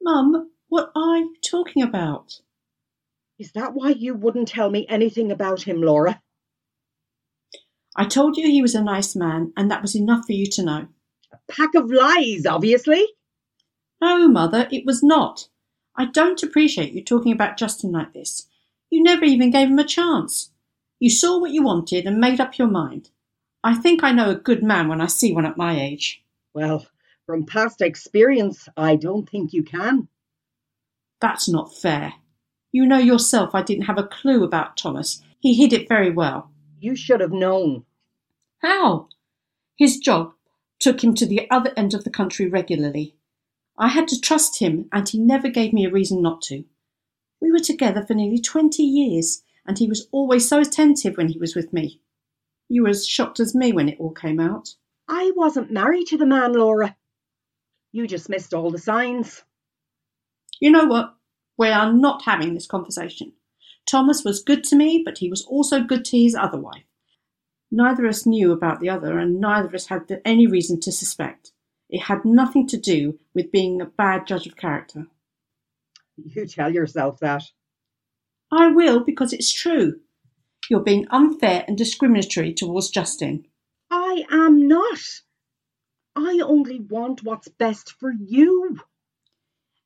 Mum, 0.00 0.50
what 0.68 0.90
are 0.96 1.18
you 1.18 1.36
talking 1.44 1.82
about? 1.82 2.40
Is 3.38 3.52
that 3.52 3.74
why 3.74 3.90
you 3.90 4.14
wouldn't 4.14 4.48
tell 4.48 4.70
me 4.70 4.86
anything 4.88 5.30
about 5.30 5.62
him, 5.62 5.82
Laura? 5.82 6.22
I 7.94 8.06
told 8.06 8.38
you 8.38 8.46
he 8.46 8.62
was 8.62 8.74
a 8.74 8.82
nice 8.82 9.14
man, 9.14 9.52
and 9.56 9.70
that 9.70 9.82
was 9.82 9.94
enough 9.94 10.24
for 10.26 10.32
you 10.32 10.46
to 10.46 10.62
know. 10.62 10.88
A 11.32 11.52
pack 11.52 11.74
of 11.74 11.90
lies, 11.90 12.46
obviously. 12.46 13.06
No, 14.00 14.26
Mother, 14.26 14.68
it 14.72 14.86
was 14.86 15.02
not. 15.02 15.48
I 15.96 16.06
don't 16.06 16.42
appreciate 16.42 16.92
you 16.92 17.04
talking 17.04 17.32
about 17.32 17.58
Justin 17.58 17.92
like 17.92 18.14
this. 18.14 18.46
You 18.88 19.02
never 19.02 19.24
even 19.24 19.50
gave 19.50 19.68
him 19.68 19.78
a 19.78 19.84
chance. 19.84 20.50
You 21.00 21.10
saw 21.10 21.38
what 21.40 21.50
you 21.50 21.62
wanted 21.62 22.06
and 22.06 22.18
made 22.18 22.40
up 22.40 22.58
your 22.58 22.68
mind. 22.68 23.10
I 23.62 23.74
think 23.74 24.02
I 24.02 24.12
know 24.12 24.30
a 24.30 24.34
good 24.34 24.62
man 24.62 24.88
when 24.88 25.00
I 25.00 25.06
see 25.06 25.32
one 25.32 25.46
at 25.46 25.56
my 25.56 25.80
age. 25.80 26.22
Well, 26.54 26.86
from 27.26 27.46
past 27.46 27.80
experience, 27.80 28.68
I 28.76 28.96
don't 28.96 29.28
think 29.28 29.52
you 29.52 29.62
can. 29.62 30.08
That's 31.20 31.48
not 31.48 31.74
fair. 31.74 32.14
You 32.72 32.86
know 32.86 32.98
yourself 32.98 33.54
I 33.54 33.62
didn't 33.62 33.84
have 33.86 33.98
a 33.98 34.06
clue 34.06 34.44
about 34.44 34.76
Thomas. 34.76 35.22
He 35.40 35.54
hid 35.54 35.72
it 35.72 35.88
very 35.88 36.10
well. 36.10 36.50
You 36.80 36.96
should 36.96 37.20
have 37.20 37.32
known. 37.32 37.84
How? 38.58 39.08
His 39.78 39.98
job 39.98 40.32
took 40.80 41.02
him 41.02 41.14
to 41.14 41.26
the 41.26 41.48
other 41.50 41.72
end 41.76 41.94
of 41.94 42.04
the 42.04 42.10
country 42.10 42.46
regularly. 42.46 43.14
I 43.78 43.88
had 43.88 44.08
to 44.08 44.20
trust 44.20 44.58
him, 44.58 44.88
and 44.92 45.08
he 45.08 45.18
never 45.18 45.48
gave 45.48 45.72
me 45.72 45.86
a 45.86 45.90
reason 45.90 46.20
not 46.20 46.42
to. 46.42 46.64
We 47.40 47.50
were 47.50 47.60
together 47.60 48.04
for 48.04 48.14
nearly 48.14 48.40
twenty 48.40 48.82
years, 48.82 49.43
and 49.66 49.78
he 49.78 49.88
was 49.88 50.08
always 50.12 50.48
so 50.48 50.60
attentive 50.60 51.16
when 51.16 51.28
he 51.28 51.38
was 51.38 51.54
with 51.54 51.72
me. 51.72 52.00
You 52.68 52.82
were 52.82 52.90
as 52.90 53.06
shocked 53.06 53.40
as 53.40 53.54
me 53.54 53.72
when 53.72 53.88
it 53.88 53.98
all 53.98 54.12
came 54.12 54.40
out. 54.40 54.74
I 55.08 55.32
wasn't 55.36 55.70
married 55.70 56.06
to 56.08 56.16
the 56.16 56.26
man, 56.26 56.54
Laura. 56.54 56.96
You 57.92 58.06
just 58.06 58.28
missed 58.28 58.54
all 58.54 58.70
the 58.70 58.78
signs. 58.78 59.44
You 60.60 60.70
know 60.70 60.86
what? 60.86 61.14
We 61.56 61.68
are 61.68 61.92
not 61.92 62.24
having 62.24 62.54
this 62.54 62.66
conversation. 62.66 63.32
Thomas 63.86 64.24
was 64.24 64.42
good 64.42 64.64
to 64.64 64.76
me, 64.76 65.02
but 65.04 65.18
he 65.18 65.28
was 65.28 65.44
also 65.44 65.82
good 65.82 66.04
to 66.06 66.18
his 66.18 66.34
other 66.34 66.58
wife. 66.58 66.84
Neither 67.70 68.06
of 68.06 68.10
us 68.10 68.26
knew 68.26 68.52
about 68.52 68.80
the 68.80 68.88
other, 68.88 69.18
and 69.18 69.40
neither 69.40 69.68
of 69.68 69.74
us 69.74 69.86
had 69.86 70.20
any 70.24 70.46
reason 70.46 70.80
to 70.80 70.92
suspect. 70.92 71.52
It 71.90 72.02
had 72.02 72.24
nothing 72.24 72.66
to 72.68 72.76
do 72.76 73.18
with 73.34 73.52
being 73.52 73.80
a 73.80 73.86
bad 73.86 74.26
judge 74.26 74.46
of 74.46 74.56
character. 74.56 75.06
You 76.16 76.46
tell 76.46 76.72
yourself 76.72 77.20
that. 77.20 77.42
I 78.54 78.68
will 78.68 79.00
because 79.00 79.32
it's 79.32 79.52
true. 79.52 80.00
You're 80.70 80.80
being 80.80 81.06
unfair 81.10 81.64
and 81.66 81.76
discriminatory 81.76 82.54
towards 82.54 82.88
Justin. 82.90 83.46
I 83.90 84.24
am 84.30 84.66
not. 84.66 85.00
I 86.16 86.40
only 86.44 86.80
want 86.80 87.24
what's 87.24 87.48
best 87.48 87.92
for 87.98 88.12
you. 88.12 88.78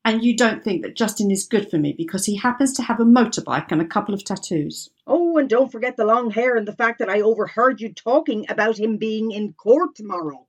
And 0.05 0.23
you 0.23 0.37
don't 0.37 0.63
think 0.63 0.83
that 0.83 0.95
Justin 0.95 1.29
is 1.31 1.47
good 1.47 1.69
for 1.69 1.77
me 1.77 1.93
because 1.97 2.25
he 2.25 2.37
happens 2.37 2.73
to 2.73 2.83
have 2.83 2.99
a 2.99 3.05
motorbike 3.05 3.71
and 3.71 3.81
a 3.81 3.87
couple 3.87 4.13
of 4.13 4.23
tattoos. 4.23 4.89
Oh, 5.05 5.37
and 5.37 5.49
don't 5.49 5.71
forget 5.71 5.97
the 5.97 6.05
long 6.05 6.31
hair 6.31 6.55
and 6.55 6.67
the 6.67 6.75
fact 6.75 6.99
that 6.99 7.09
I 7.09 7.21
overheard 7.21 7.81
you 7.81 7.93
talking 7.93 8.45
about 8.49 8.79
him 8.79 8.97
being 8.97 9.31
in 9.31 9.53
court 9.53 9.95
tomorrow. 9.95 10.47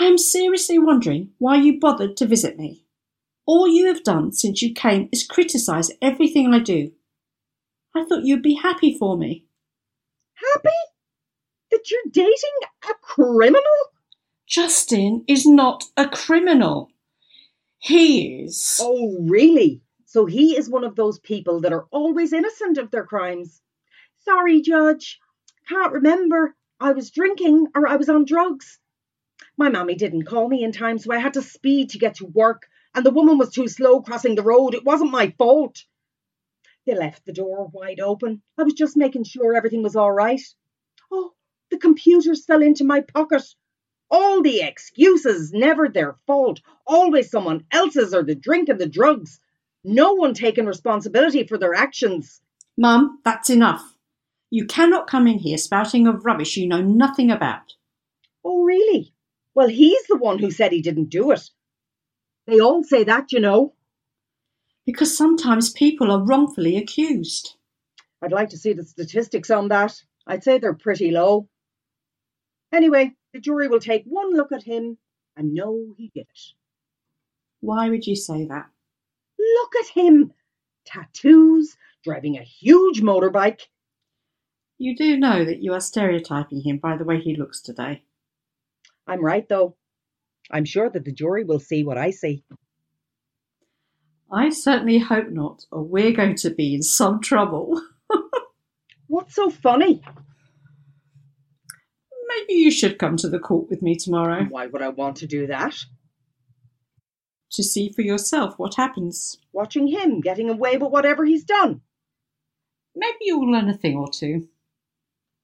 I 0.00 0.04
am 0.04 0.18
seriously 0.18 0.78
wondering 0.78 1.30
why 1.38 1.56
you 1.56 1.78
bothered 1.78 2.16
to 2.18 2.26
visit 2.26 2.58
me. 2.58 2.86
All 3.46 3.68
you 3.68 3.86
have 3.86 4.02
done 4.02 4.32
since 4.32 4.60
you 4.60 4.74
came 4.74 5.08
is 5.12 5.26
criticise 5.26 5.90
everything 6.02 6.52
I 6.52 6.58
do. 6.58 6.92
I 7.96 8.04
thought 8.04 8.24
you'd 8.24 8.42
be 8.42 8.54
happy 8.54 8.96
for 8.98 9.16
me. 9.16 9.44
Happy? 10.34 10.68
That 11.70 11.90
you're 11.90 12.12
dating 12.12 12.34
a 12.90 12.94
criminal? 13.00 13.62
Justin 14.46 15.24
is 15.26 15.46
not 15.46 15.84
a 15.96 16.08
criminal. 16.08 16.90
He 17.78 18.42
is. 18.42 18.78
Oh, 18.82 19.16
really? 19.22 19.80
So 20.04 20.26
he 20.26 20.56
is 20.56 20.68
one 20.68 20.84
of 20.84 20.94
those 20.94 21.18
people 21.18 21.60
that 21.60 21.72
are 21.72 21.86
always 21.90 22.32
innocent 22.32 22.78
of 22.78 22.90
their 22.90 23.04
crimes. 23.04 23.60
Sorry, 24.24 24.60
Judge. 24.60 25.18
Can't 25.68 25.92
remember. 25.92 26.54
I 26.78 26.92
was 26.92 27.10
drinking 27.10 27.68
or 27.74 27.88
I 27.88 27.96
was 27.96 28.08
on 28.08 28.24
drugs. 28.24 28.78
My 29.56 29.68
mammy 29.68 29.94
didn't 29.94 30.26
call 30.26 30.48
me 30.48 30.62
in 30.62 30.72
time, 30.72 30.98
so 30.98 31.12
I 31.12 31.18
had 31.18 31.34
to 31.34 31.42
speed 31.42 31.90
to 31.90 31.98
get 31.98 32.16
to 32.16 32.26
work, 32.26 32.66
and 32.94 33.06
the 33.06 33.10
woman 33.10 33.38
was 33.38 33.50
too 33.50 33.68
slow 33.68 34.02
crossing 34.02 34.34
the 34.34 34.42
road. 34.42 34.74
It 34.74 34.84
wasn't 34.84 35.10
my 35.10 35.34
fault. 35.38 35.84
They 36.86 36.94
left 36.94 37.26
the 37.26 37.32
door 37.32 37.68
wide 37.72 37.98
open. 37.98 38.42
I 38.56 38.62
was 38.62 38.74
just 38.74 38.96
making 38.96 39.24
sure 39.24 39.56
everything 39.56 39.82
was 39.82 39.96
all 39.96 40.12
right. 40.12 40.40
Oh, 41.10 41.32
the 41.70 41.78
computers 41.78 42.44
fell 42.44 42.62
into 42.62 42.84
my 42.84 43.00
pocket. 43.00 43.42
All 44.08 44.40
the 44.40 44.62
excuses, 44.62 45.52
never 45.52 45.88
their 45.88 46.16
fault. 46.26 46.60
Always 46.86 47.30
someone 47.30 47.64
else's 47.72 48.14
or 48.14 48.22
the 48.22 48.36
drink 48.36 48.68
and 48.68 48.80
the 48.80 48.88
drugs. 48.88 49.40
No 49.82 50.14
one 50.14 50.32
taking 50.32 50.66
responsibility 50.66 51.44
for 51.44 51.58
their 51.58 51.74
actions. 51.74 52.40
Mum, 52.78 53.20
that's 53.24 53.50
enough. 53.50 53.96
You 54.50 54.66
cannot 54.66 55.08
come 55.08 55.26
in 55.26 55.38
here 55.38 55.58
spouting 55.58 56.06
of 56.06 56.24
rubbish 56.24 56.56
you 56.56 56.68
know 56.68 56.82
nothing 56.82 57.32
about. 57.32 57.74
Oh, 58.44 58.62
really? 58.62 59.12
Well, 59.54 59.68
he's 59.68 60.06
the 60.06 60.16
one 60.16 60.38
who 60.38 60.52
said 60.52 60.70
he 60.70 60.82
didn't 60.82 61.10
do 61.10 61.32
it. 61.32 61.50
They 62.46 62.60
all 62.60 62.84
say 62.84 63.02
that, 63.04 63.32
you 63.32 63.40
know. 63.40 63.74
Because 64.86 65.16
sometimes 65.16 65.70
people 65.70 66.10
are 66.12 66.24
wrongfully 66.24 66.76
accused. 66.76 67.56
I'd 68.22 68.32
like 68.32 68.48
to 68.50 68.58
see 68.58 68.72
the 68.72 68.84
statistics 68.84 69.50
on 69.50 69.68
that. 69.68 70.00
I'd 70.26 70.44
say 70.44 70.58
they're 70.58 70.74
pretty 70.74 71.10
low. 71.10 71.48
Anyway, 72.72 73.12
the 73.32 73.40
jury 73.40 73.68
will 73.68 73.80
take 73.80 74.04
one 74.06 74.32
look 74.32 74.52
at 74.52 74.62
him 74.62 74.96
and 75.36 75.52
know 75.52 75.94
he 75.96 76.10
did 76.14 76.26
it. 76.28 76.40
Why 77.60 77.90
would 77.90 78.06
you 78.06 78.16
say 78.16 78.46
that? 78.46 78.66
Look 79.38 79.72
at 79.80 79.88
him! 79.88 80.32
Tattoos, 80.84 81.76
driving 82.04 82.38
a 82.38 82.42
huge 82.42 83.02
motorbike. 83.02 83.62
You 84.78 84.94
do 84.94 85.16
know 85.16 85.44
that 85.44 85.62
you 85.62 85.72
are 85.72 85.80
stereotyping 85.80 86.60
him 86.60 86.78
by 86.78 86.96
the 86.96 87.04
way 87.04 87.20
he 87.20 87.36
looks 87.36 87.60
today. 87.60 88.02
I'm 89.06 89.24
right, 89.24 89.48
though. 89.48 89.76
I'm 90.50 90.64
sure 90.64 90.88
that 90.90 91.04
the 91.04 91.12
jury 91.12 91.44
will 91.44 91.58
see 91.58 91.82
what 91.82 91.98
I 91.98 92.10
see. 92.10 92.44
I 94.30 94.48
certainly 94.50 94.98
hope 94.98 95.28
not, 95.28 95.64
or 95.70 95.82
we're 95.82 96.12
going 96.12 96.34
to 96.36 96.50
be 96.50 96.74
in 96.74 96.82
some 96.82 97.20
trouble. 97.20 97.80
What's 99.06 99.34
so 99.34 99.50
funny? 99.50 100.02
Maybe 102.28 102.54
you 102.54 102.70
should 102.70 102.98
come 102.98 103.16
to 103.18 103.28
the 103.28 103.38
court 103.38 103.68
with 103.70 103.82
me 103.82 103.94
tomorrow 103.94 104.44
Why 104.44 104.66
would 104.66 104.82
I 104.82 104.88
want 104.88 105.16
to 105.18 105.26
do 105.26 105.46
that? 105.46 105.76
to 107.52 107.62
see 107.62 107.88
for 107.88 108.02
yourself 108.02 108.58
what 108.58 108.74
happens. 108.74 109.38
Watching 109.52 109.86
him 109.86 110.20
getting 110.20 110.50
away 110.50 110.76
with 110.76 110.90
whatever 110.90 111.24
he's 111.24 111.44
done. 111.44 111.80
Maybe 112.94 113.16
you'll 113.22 113.50
learn 113.50 113.68
a 113.68 113.74
thing 113.76 113.96
or 113.96 114.10
two. 114.10 114.48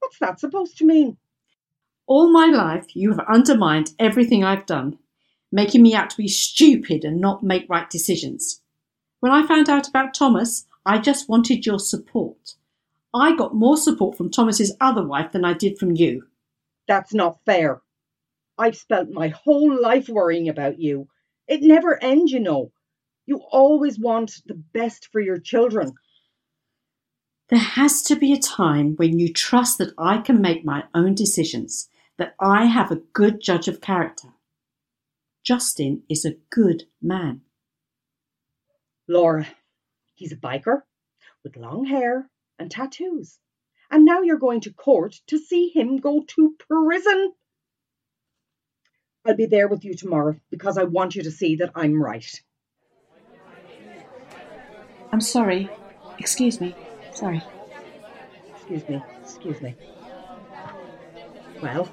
What's 0.01 0.19
that 0.19 0.41
supposed 0.41 0.77
to 0.79 0.85
mean? 0.85 1.17
All 2.07 2.31
my 2.31 2.47
life, 2.47 2.95
you 2.95 3.11
have 3.13 3.25
undermined 3.29 3.93
everything 3.99 4.43
I've 4.43 4.67
done, 4.67 4.99
making 5.53 5.83
me 5.83 5.95
out 5.95 6.11
to 6.11 6.17
be 6.17 6.29
stupid 6.29 7.05
and 7.05 7.21
not 7.21 7.43
make 7.45 7.71
right 7.71 7.89
decisions. 7.89 8.61
When 9.23 9.31
I 9.31 9.47
found 9.47 9.69
out 9.69 9.87
about 9.87 10.15
Thomas, 10.15 10.67
I 10.85 10.99
just 10.99 11.29
wanted 11.29 11.65
your 11.65 11.79
support. 11.79 12.57
I 13.15 13.37
got 13.37 13.55
more 13.55 13.77
support 13.77 14.17
from 14.17 14.33
Thomas's 14.33 14.77
other 14.81 15.07
wife 15.07 15.31
than 15.31 15.45
I 15.45 15.53
did 15.53 15.79
from 15.79 15.93
you. 15.93 16.27
That's 16.89 17.15
not 17.15 17.39
fair. 17.47 17.83
I've 18.59 18.77
spent 18.77 19.13
my 19.13 19.29
whole 19.29 19.81
life 19.81 20.09
worrying 20.09 20.49
about 20.49 20.81
you. 20.81 21.07
It 21.47 21.63
never 21.63 22.03
ends, 22.03 22.33
you 22.33 22.41
know. 22.41 22.73
You 23.25 23.37
always 23.53 23.97
want 23.97 24.43
the 24.47 24.61
best 24.75 25.09
for 25.13 25.21
your 25.21 25.39
children. 25.39 25.93
There 27.49 27.61
has 27.61 28.03
to 28.03 28.17
be 28.17 28.33
a 28.33 28.41
time 28.41 28.97
when 28.97 29.21
you 29.21 29.33
trust 29.33 29.79
that 29.79 29.95
I 29.97 30.19
can 30.19 30.41
make 30.41 30.65
my 30.65 30.83
own 30.97 31.15
decisions, 31.15 31.89
that 32.19 32.35
I 32.41 32.65
have 32.65 32.91
a 32.91 33.03
good 33.13 33.41
judge 33.41 33.69
of 33.69 33.81
character. 33.81 34.31
Justin 35.45 36.03
is 36.09 36.25
a 36.25 36.39
good 36.51 36.87
man. 37.01 37.43
Laura, 39.13 39.47
he's 40.15 40.33
a 40.33 40.37
biker 40.37 40.81
with 41.45 41.57
long 41.57 41.85
hair 41.85 42.31
and 42.59 42.71
tattoos. 42.71 43.39
And 43.91 44.07
now 44.07 44.23
you're 44.23 44.39
going 44.39 44.63
to 44.63 44.73
court 44.73 45.21
to 45.27 45.39
see 45.39 45.69
him 45.69 45.99
go 45.99 46.25
to 46.29 46.57
prison. 46.59 47.33
I'll 49.27 49.37
be 49.37 49.45
there 49.45 49.69
with 49.69 49.85
you 49.85 49.95
tomorrow 49.95 50.37
because 50.51 50.79
I 50.79 50.85
want 50.85 51.15
you 51.15 51.23
to 51.25 51.31
see 51.31 51.57
that 51.57 51.73
I'm 51.75 52.03
right. 52.03 52.43
I'm 55.13 55.21
sorry. 55.21 55.69
Excuse 56.19 56.59
me. 56.59 56.75
Sorry. 57.13 57.43
Excuse 58.55 58.89
me, 58.89 59.03
excuse 59.23 59.61
me. 59.61 59.75
Well, 61.63 61.85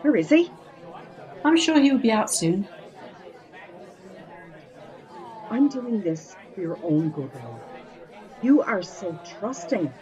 where 0.00 0.16
is 0.16 0.30
he? 0.30 0.50
I'm 1.44 1.58
sure 1.58 1.78
he 1.78 1.92
will 1.92 1.98
be 1.98 2.10
out 2.10 2.30
soon. 2.32 2.66
I'm 5.50 5.68
doing 5.68 6.02
this 6.02 6.34
for 6.54 6.60
your 6.60 6.78
own 6.82 7.10
good, 7.10 7.30
Laura. 7.34 7.60
You 8.42 8.62
are 8.62 8.82
so 8.82 9.18
trusting, 9.38 9.92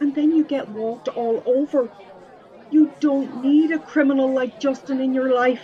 and 0.00 0.14
then 0.14 0.30
you 0.30 0.44
get 0.44 0.68
walked 0.68 1.08
all 1.08 1.42
over. 1.44 1.90
You 2.70 2.92
don't 3.00 3.42
need 3.42 3.72
a 3.72 3.78
criminal 3.78 4.32
like 4.32 4.60
Justin 4.60 5.00
in 5.00 5.12
your 5.12 5.34
life. 5.34 5.62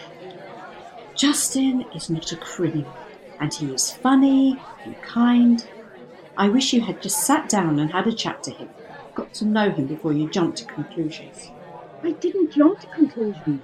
Justin 1.14 1.86
is 1.94 2.10
not 2.10 2.32
a 2.32 2.36
criminal, 2.36 2.92
and 3.40 3.52
he 3.52 3.72
is 3.72 3.92
funny 3.92 4.60
and 4.84 5.00
kind. 5.02 5.66
I 6.36 6.48
wish 6.48 6.72
you 6.72 6.80
had 6.80 7.02
just 7.02 7.24
sat 7.24 7.48
down 7.48 7.78
and 7.78 7.92
had 7.92 8.06
a 8.06 8.12
chat 8.12 8.42
to 8.44 8.50
him, 8.50 8.68
got 9.14 9.32
to 9.34 9.44
know 9.44 9.70
him 9.70 9.86
before 9.86 10.12
you 10.12 10.28
jumped 10.28 10.58
to 10.58 10.64
conclusions. 10.64 11.50
I 12.02 12.12
didn't 12.12 12.52
jump 12.52 12.80
to 12.80 12.86
conclusions. 12.88 13.62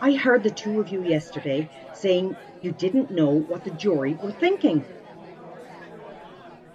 I 0.00 0.14
heard 0.14 0.42
the 0.42 0.50
two 0.50 0.80
of 0.80 0.88
you 0.88 1.02
yesterday 1.02 1.68
saying 1.92 2.36
you 2.62 2.72
didn't 2.72 3.10
know 3.10 3.30
what 3.30 3.64
the 3.64 3.70
jury 3.70 4.14
were 4.14 4.32
thinking. 4.32 4.84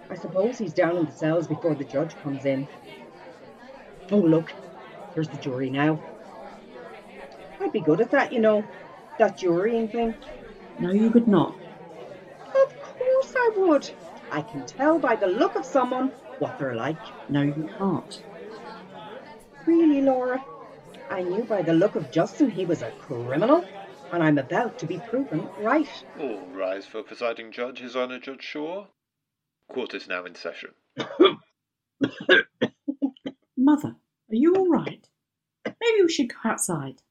I 0.08 0.14
suppose 0.14 0.58
he's 0.58 0.72
down 0.72 0.96
in 0.96 1.06
the 1.06 1.12
cells 1.12 1.48
before 1.48 1.74
the 1.74 1.84
judge 1.84 2.16
comes 2.22 2.44
in. 2.44 2.68
Oh, 4.12 4.18
look, 4.18 4.52
there's 5.14 5.28
the 5.28 5.38
jury 5.38 5.70
now. 5.70 6.00
I'd 7.60 7.72
be 7.72 7.80
good 7.80 8.00
at 8.00 8.12
that, 8.12 8.32
you 8.32 8.38
know, 8.38 8.64
that 9.18 9.36
jurying 9.36 9.88
thing. 9.88 10.14
No, 10.78 10.92
you 10.92 11.10
would 11.10 11.26
not. 11.26 11.56
Of 12.54 12.98
course 12.98 13.34
I 13.36 13.50
would. 13.56 13.90
I 14.30 14.42
can 14.42 14.64
tell 14.66 14.98
by 15.00 15.16
the 15.16 15.26
look 15.26 15.56
of 15.56 15.64
someone 15.64 16.12
what 16.38 16.58
they're 16.58 16.76
like. 16.76 16.98
No, 17.28 17.42
you 17.42 17.68
can't. 17.78 18.22
Really, 19.64 20.02
Laura? 20.02 20.44
I 21.10 21.22
knew 21.22 21.44
by 21.44 21.62
the 21.62 21.72
look 21.74 21.96
of 21.96 22.10
Justin 22.12 22.50
he 22.50 22.66
was 22.66 22.82
a 22.82 22.90
criminal, 22.92 23.64
and 24.12 24.22
I'm 24.22 24.38
about 24.38 24.78
to 24.80 24.86
be 24.86 24.98
proven 24.98 25.48
right. 25.60 25.88
All 26.20 26.46
rise 26.48 26.86
for 26.86 27.02
presiding 27.02 27.52
judge, 27.52 27.80
His 27.80 27.96
Honour 27.96 28.20
Judge 28.20 28.42
Shaw. 28.42 28.86
Court 29.72 29.94
is 29.94 30.08
now 30.08 30.24
in 30.26 30.34
session. 30.34 30.70
Mother, 33.56 33.88
are 34.30 34.34
you 34.36 34.54
all 34.56 34.68
right? 34.68 35.06
Maybe 35.66 36.02
we 36.02 36.10
should 36.12 36.30
go 36.30 36.50
outside. 36.50 37.02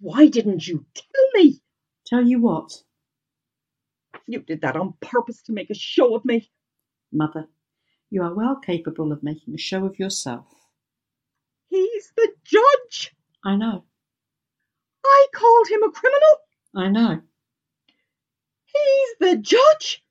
Why 0.00 0.28
didn't 0.28 0.66
you 0.68 0.86
tell 0.94 1.42
me? 1.42 1.60
Tell 2.06 2.26
you 2.26 2.40
what, 2.40 2.72
You 4.26 4.40
did 4.40 4.62
that 4.62 4.76
on 4.76 4.94
purpose 5.02 5.42
to 5.44 5.52
make 5.52 5.70
a 5.70 5.74
show 5.74 6.16
of 6.16 6.24
me. 6.24 6.50
Mother, 7.12 7.48
you 8.10 8.22
are 8.22 8.34
well 8.34 8.56
capable 8.56 9.12
of 9.12 9.22
making 9.22 9.54
a 9.54 9.58
show 9.58 9.86
of 9.86 9.98
yourself. 9.98 10.46
He's 11.74 12.12
the 12.16 12.32
judge. 12.44 13.16
I 13.44 13.56
know, 13.56 13.84
I 15.04 15.26
called 15.34 15.66
him 15.68 15.82
a 15.82 15.90
criminal. 15.90 16.36
I 16.76 16.88
know. 16.88 17.20
He's 18.66 19.16
the 19.18 19.36
judge. 19.38 20.04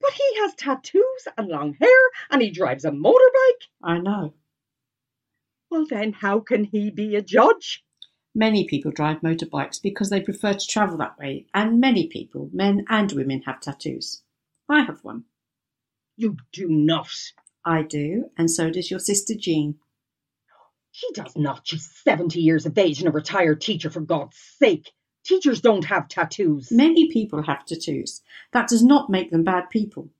But 0.00 0.12
he 0.14 0.40
has 0.40 0.54
tattoos 0.54 1.28
and 1.36 1.48
long 1.48 1.74
hair 1.74 1.98
and 2.30 2.40
he 2.40 2.50
drives 2.50 2.86
a 2.86 2.90
motorbike. 2.90 3.68
I 3.82 3.98
know. 3.98 4.32
Well, 5.70 5.84
then, 5.86 6.14
how 6.14 6.40
can 6.40 6.64
he 6.64 6.88
be 6.90 7.14
a 7.14 7.20
judge? 7.20 7.84
Many 8.34 8.66
people 8.66 8.90
drive 8.90 9.20
motorbikes 9.20 9.82
because 9.82 10.08
they 10.08 10.20
prefer 10.22 10.54
to 10.54 10.66
travel 10.66 10.96
that 10.96 11.18
way, 11.18 11.46
and 11.52 11.78
many 11.78 12.06
people, 12.06 12.48
men 12.54 12.86
and 12.88 13.12
women, 13.12 13.42
have 13.42 13.60
tattoos. 13.60 14.22
I 14.66 14.80
have 14.84 15.04
one. 15.04 15.24
You 16.16 16.38
do 16.52 16.68
not. 16.68 17.32
I 17.66 17.82
do, 17.82 18.30
and 18.38 18.50
so 18.50 18.70
does 18.70 18.90
your 18.90 19.00
sister 19.00 19.34
Jean. 19.34 19.78
She 20.92 21.10
does 21.14 21.36
not. 21.36 21.66
She's 21.66 21.90
70 22.04 22.40
years 22.40 22.66
of 22.66 22.76
age 22.76 23.00
and 23.00 23.08
a 23.08 23.12
retired 23.12 23.62
teacher, 23.62 23.90
for 23.90 24.00
God's 24.00 24.36
sake. 24.36 24.92
Teachers 25.24 25.60
don't 25.60 25.86
have 25.86 26.08
tattoos. 26.08 26.70
Many 26.70 27.10
people 27.10 27.42
have 27.42 27.64
tattoos. 27.64 28.22
That 28.52 28.68
does 28.68 28.84
not 28.84 29.10
make 29.10 29.30
them 29.30 29.42
bad 29.42 29.70
people. 29.70 30.10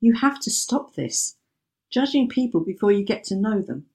You 0.00 0.12
have 0.14 0.38
to 0.40 0.50
stop 0.50 0.94
this, 0.94 1.36
judging 1.90 2.28
people 2.28 2.60
before 2.60 2.92
you 2.92 3.04
get 3.04 3.24
to 3.24 3.36
know 3.36 3.62
them. 3.62 3.86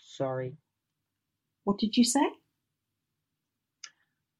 Sorry. 0.00 0.56
What 1.64 1.78
did 1.78 1.96
you 1.96 2.04
say? 2.04 2.30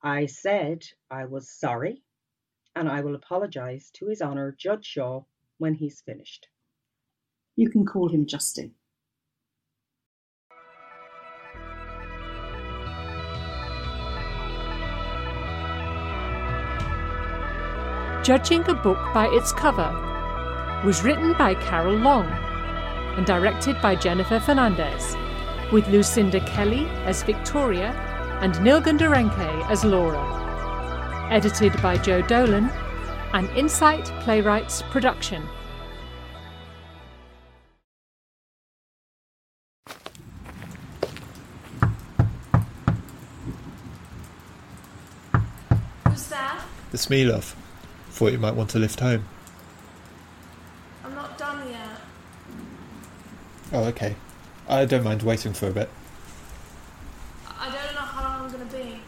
I 0.03 0.27
said 0.27 0.85
I 1.11 1.25
was 1.25 1.51
sorry, 1.51 2.03
and 2.77 2.89
I 2.89 3.01
will 3.01 3.17
apologise 3.17 3.91
to 3.95 4.07
His 4.07 4.23
Honour 4.23 4.55
Judge 4.57 4.87
Shaw 4.87 5.25
when 5.59 5.75
he's 5.75 6.01
finished. 6.03 6.47
You 7.57 7.71
can 7.71 7.87
call 7.87 8.09
him 8.09 8.27
Justin. 8.27 8.73
Judging 18.25 18.67
a 18.69 18.75
Book 18.75 18.99
by 19.13 19.29
Its 19.33 19.53
Cover 19.53 19.93
was 20.85 21.05
written 21.05 21.35
by 21.35 21.55
Carol 21.55 21.95
Long 21.95 22.27
and 23.17 23.27
directed 23.27 23.81
by 23.83 23.95
Jennifer 23.95 24.41
Fernandez, 24.41 25.15
with 25.71 25.87
Lucinda 25.89 26.41
Kelly 26.41 26.87
as 27.05 27.23
Victoria 27.23 27.93
and 28.41 28.55
Nilgun 28.55 28.99
Direncay 28.99 29.63
as 29.71 29.85
Laura. 29.85 31.29
Edited 31.31 31.81
by 31.83 31.99
Joe 31.99 32.23
Dolan, 32.23 32.71
an 33.33 33.47
Incite 33.57 34.07
Playwrights 34.23 34.83
production. 34.91 35.47
Me, 47.11 47.25
love. 47.25 47.57
Thought 48.11 48.33
you 48.33 48.39
might 48.39 48.55
want 48.55 48.71
to 48.71 48.79
lift 48.79 49.01
home. 49.01 49.25
I'm 51.05 51.15
not 51.15 51.37
done 51.37 51.69
yet. 51.69 51.89
Oh, 53.73 53.85
okay. 53.85 54.15
I 54.69 54.85
don't 54.85 55.03
mind 55.03 55.23
waiting 55.23 55.53
for 55.53 55.69
a 55.69 55.73
bit. 55.73 55.91
I 57.59 57.67
don't 57.67 57.95
know 57.95 58.01
how 58.01 58.23
long 58.23 58.47
I'm 58.47 58.53
gonna 58.53 58.65
be. 58.67 59.01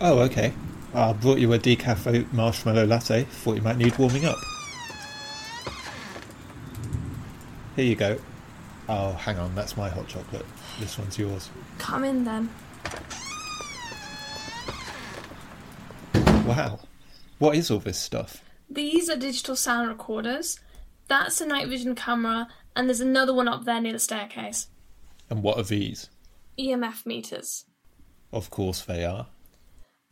Oh, 0.00 0.18
okay. 0.20 0.52
I 0.92 1.12
brought 1.12 1.38
you 1.38 1.52
a 1.52 1.58
decaf 1.58 2.06
oat 2.06 2.32
marshmallow 2.32 2.84
latte. 2.84 3.24
Thought 3.24 3.56
you 3.56 3.62
might 3.62 3.76
need 3.76 3.96
warming 3.98 4.26
up. 4.26 4.38
Here 7.76 7.84
you 7.84 7.96
go. 7.96 8.18
Oh, 8.88 9.12
hang 9.12 9.38
on, 9.38 9.54
that's 9.54 9.76
my 9.76 9.88
hot 9.88 10.08
chocolate. 10.08 10.44
This 10.78 10.98
one's 10.98 11.16
yours. 11.16 11.48
Come 11.78 12.04
in 12.04 12.24
then. 12.24 12.50
Wow. 16.50 16.80
What 17.38 17.56
is 17.56 17.70
all 17.70 17.78
this 17.78 17.98
stuff? 17.98 18.42
These 18.68 19.08
are 19.08 19.16
digital 19.16 19.56
sound 19.56 19.88
recorders. 19.88 20.58
That's 21.08 21.40
a 21.40 21.46
night 21.46 21.68
vision 21.68 21.94
camera, 21.94 22.48
and 22.76 22.88
there's 22.88 23.00
another 23.00 23.32
one 23.34 23.48
up 23.48 23.64
there 23.64 23.80
near 23.80 23.92
the 23.94 23.98
staircase. 23.98 24.68
And 25.28 25.42
what 25.42 25.58
are 25.58 25.62
these? 25.62 26.08
EMF 26.58 27.06
meters. 27.06 27.64
Of 28.32 28.50
course 28.50 28.82
they 28.82 29.04
are. 29.04 29.26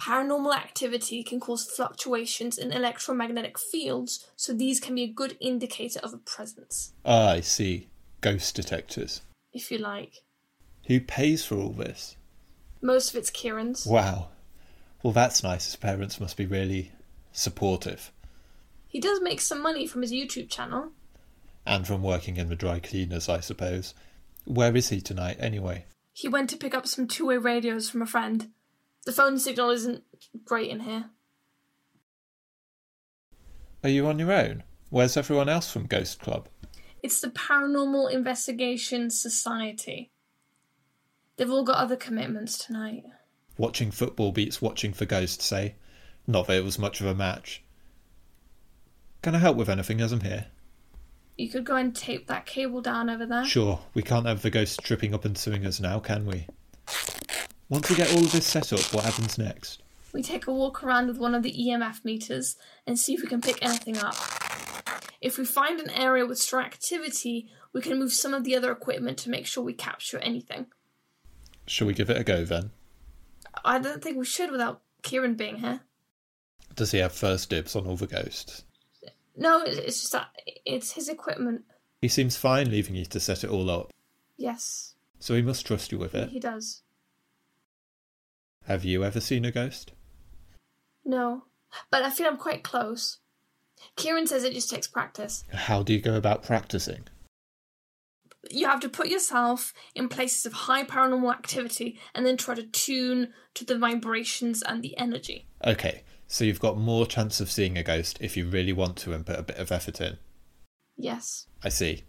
Paranormal 0.00 0.54
activity 0.54 1.24
can 1.24 1.40
cause 1.40 1.64
fluctuations 1.68 2.56
in 2.56 2.72
electromagnetic 2.72 3.58
fields, 3.58 4.24
so 4.36 4.52
these 4.52 4.78
can 4.80 4.94
be 4.94 5.02
a 5.02 5.12
good 5.12 5.36
indicator 5.40 5.98
of 6.00 6.12
a 6.14 6.18
presence, 6.18 6.92
Ah, 7.04 7.30
I 7.32 7.40
see. 7.40 7.88
Ghost 8.20 8.54
detectors. 8.56 9.22
if 9.52 9.70
you 9.72 9.78
like. 9.78 10.22
Who 10.86 11.00
pays 11.00 11.44
for 11.44 11.56
all 11.56 11.70
this? 11.72 12.16
Most 12.80 13.10
of 13.10 13.16
it's 13.16 13.30
Kieran's. 13.30 13.86
Wow. 13.86 14.28
Well, 15.02 15.12
that's 15.12 15.42
nice. 15.42 15.66
His 15.66 15.76
parents 15.76 16.20
must 16.20 16.36
be 16.36 16.46
really 16.46 16.92
supportive. 17.32 18.12
He 18.88 19.00
does 19.00 19.20
make 19.20 19.40
some 19.40 19.62
money 19.62 19.86
from 19.86 20.02
his 20.02 20.12
YouTube 20.12 20.50
channel. 20.50 20.90
And 21.66 21.86
from 21.86 22.02
working 22.02 22.36
in 22.36 22.48
the 22.48 22.56
dry 22.56 22.80
cleaners, 22.80 23.28
I 23.28 23.40
suppose. 23.40 23.94
Where 24.44 24.74
is 24.74 24.88
he 24.88 25.00
tonight, 25.00 25.36
anyway? 25.38 25.84
He 26.12 26.28
went 26.28 26.50
to 26.50 26.56
pick 26.56 26.74
up 26.74 26.86
some 26.86 27.06
two 27.06 27.26
way 27.26 27.36
radios 27.36 27.88
from 27.90 28.02
a 28.02 28.06
friend. 28.06 28.50
The 29.04 29.12
phone 29.12 29.38
signal 29.38 29.70
isn't 29.70 30.02
great 30.44 30.70
in 30.70 30.80
here. 30.80 31.10
Are 33.84 33.90
you 33.90 34.06
on 34.06 34.18
your 34.18 34.32
own? 34.32 34.64
Where's 34.90 35.16
everyone 35.16 35.48
else 35.48 35.70
from 35.70 35.86
Ghost 35.86 36.18
Club? 36.18 36.48
It's 37.02 37.20
the 37.20 37.28
Paranormal 37.28 38.10
Investigation 38.10 39.10
Society. 39.10 40.10
They've 41.36 41.50
all 41.50 41.62
got 41.62 41.76
other 41.76 41.96
commitments 41.96 42.58
tonight. 42.58 43.04
Watching 43.58 43.90
football 43.90 44.32
beats 44.32 44.62
watching 44.62 44.92
for 44.92 45.04
ghosts, 45.04 45.44
say. 45.44 45.74
Not 46.26 46.46
that 46.46 46.56
it 46.56 46.64
was 46.64 46.78
much 46.78 47.00
of 47.00 47.06
a 47.06 47.14
match. 47.14 47.62
Can 49.20 49.34
I 49.34 49.38
help 49.38 49.56
with 49.56 49.68
anything 49.68 50.00
as 50.00 50.12
I'm 50.12 50.20
here? 50.20 50.46
You 51.36 51.48
could 51.48 51.64
go 51.64 51.76
and 51.76 51.94
tape 51.94 52.28
that 52.28 52.46
cable 52.46 52.80
down 52.80 53.10
over 53.10 53.26
there. 53.26 53.44
Sure, 53.44 53.80
we 53.94 54.02
can't 54.02 54.26
have 54.26 54.42
the 54.42 54.50
ghosts 54.50 54.76
tripping 54.76 55.12
up 55.12 55.24
and 55.24 55.36
suing 55.36 55.66
us 55.66 55.80
now, 55.80 55.98
can 55.98 56.24
we? 56.24 56.46
Once 57.68 57.90
we 57.90 57.96
get 57.96 58.12
all 58.12 58.24
of 58.24 58.32
this 58.32 58.46
set 58.46 58.72
up, 58.72 58.80
what 58.94 59.04
happens 59.04 59.38
next? 59.38 59.82
We 60.12 60.22
take 60.22 60.46
a 60.46 60.52
walk 60.52 60.82
around 60.82 61.08
with 61.08 61.18
one 61.18 61.34
of 61.34 61.42
the 61.42 61.52
EMF 61.52 62.04
meters 62.04 62.56
and 62.86 62.98
see 62.98 63.14
if 63.14 63.22
we 63.22 63.28
can 63.28 63.40
pick 63.40 63.62
anything 63.62 63.98
up. 63.98 64.14
If 65.20 65.36
we 65.36 65.44
find 65.44 65.80
an 65.80 65.90
area 65.90 66.24
with 66.24 66.38
strong 66.38 66.64
activity, 66.64 67.48
we 67.72 67.80
can 67.82 67.98
move 67.98 68.12
some 68.12 68.34
of 68.34 68.44
the 68.44 68.56
other 68.56 68.72
equipment 68.72 69.18
to 69.18 69.30
make 69.30 69.46
sure 69.46 69.64
we 69.64 69.74
capture 69.74 70.18
anything. 70.18 70.66
Shall 71.66 71.86
we 71.86 71.94
give 71.94 72.08
it 72.08 72.16
a 72.16 72.24
go 72.24 72.44
then? 72.44 72.70
I 73.64 73.78
don't 73.78 74.02
think 74.02 74.16
we 74.16 74.24
should 74.24 74.50
without 74.50 74.82
Kieran 75.02 75.34
being 75.34 75.56
here. 75.58 75.80
Does 76.74 76.90
he 76.92 76.98
have 76.98 77.12
first 77.12 77.50
dibs 77.50 77.74
on 77.74 77.86
all 77.86 77.96
the 77.96 78.06
ghosts? 78.06 78.64
No, 79.36 79.62
it's 79.62 80.00
just 80.00 80.12
that 80.12 80.28
it's 80.64 80.92
his 80.92 81.08
equipment. 81.08 81.62
He 82.00 82.08
seems 82.08 82.36
fine 82.36 82.70
leaving 82.70 82.94
you 82.94 83.04
to 83.06 83.20
set 83.20 83.42
it 83.44 83.50
all 83.50 83.70
up, 83.70 83.92
Yes, 84.36 84.94
so 85.18 85.34
he 85.34 85.42
must 85.42 85.66
trust 85.66 85.90
you 85.90 85.98
with 85.98 86.14
it. 86.14 86.28
he 86.30 86.38
does. 86.38 86.82
Have 88.66 88.84
you 88.84 89.02
ever 89.04 89.20
seen 89.20 89.44
a 89.44 89.50
ghost? 89.50 89.92
No, 91.04 91.44
but 91.90 92.02
I 92.02 92.10
feel 92.10 92.26
I'm 92.26 92.36
quite 92.36 92.62
close. 92.62 93.18
Kieran 93.96 94.26
says 94.26 94.44
it 94.44 94.52
just 94.54 94.70
takes 94.70 94.86
practice. 94.86 95.44
How 95.52 95.82
do 95.82 95.92
you 95.92 96.00
go 96.00 96.16
about 96.16 96.42
practicing? 96.42 97.04
You 98.50 98.66
have 98.66 98.80
to 98.80 98.88
put 98.88 99.08
yourself 99.08 99.74
in 99.94 100.08
places 100.08 100.46
of 100.46 100.52
high 100.52 100.84
paranormal 100.84 101.32
activity 101.32 101.98
and 102.14 102.24
then 102.24 102.36
try 102.36 102.54
to 102.54 102.62
tune 102.62 103.32
to 103.54 103.64
the 103.64 103.78
vibrations 103.78 104.62
and 104.62 104.82
the 104.82 104.96
energy. 104.96 105.48
Okay, 105.64 106.02
so 106.28 106.44
you've 106.44 106.60
got 106.60 106.78
more 106.78 107.06
chance 107.06 107.40
of 107.40 107.50
seeing 107.50 107.76
a 107.76 107.82
ghost 107.82 108.18
if 108.20 108.36
you 108.36 108.48
really 108.48 108.72
want 108.72 108.96
to 108.98 109.12
and 109.12 109.26
put 109.26 109.38
a 109.38 109.42
bit 109.42 109.56
of 109.58 109.72
effort 109.72 110.00
in. 110.00 110.18
Yes. 110.96 111.46
I 111.62 111.68
see. 111.68 112.04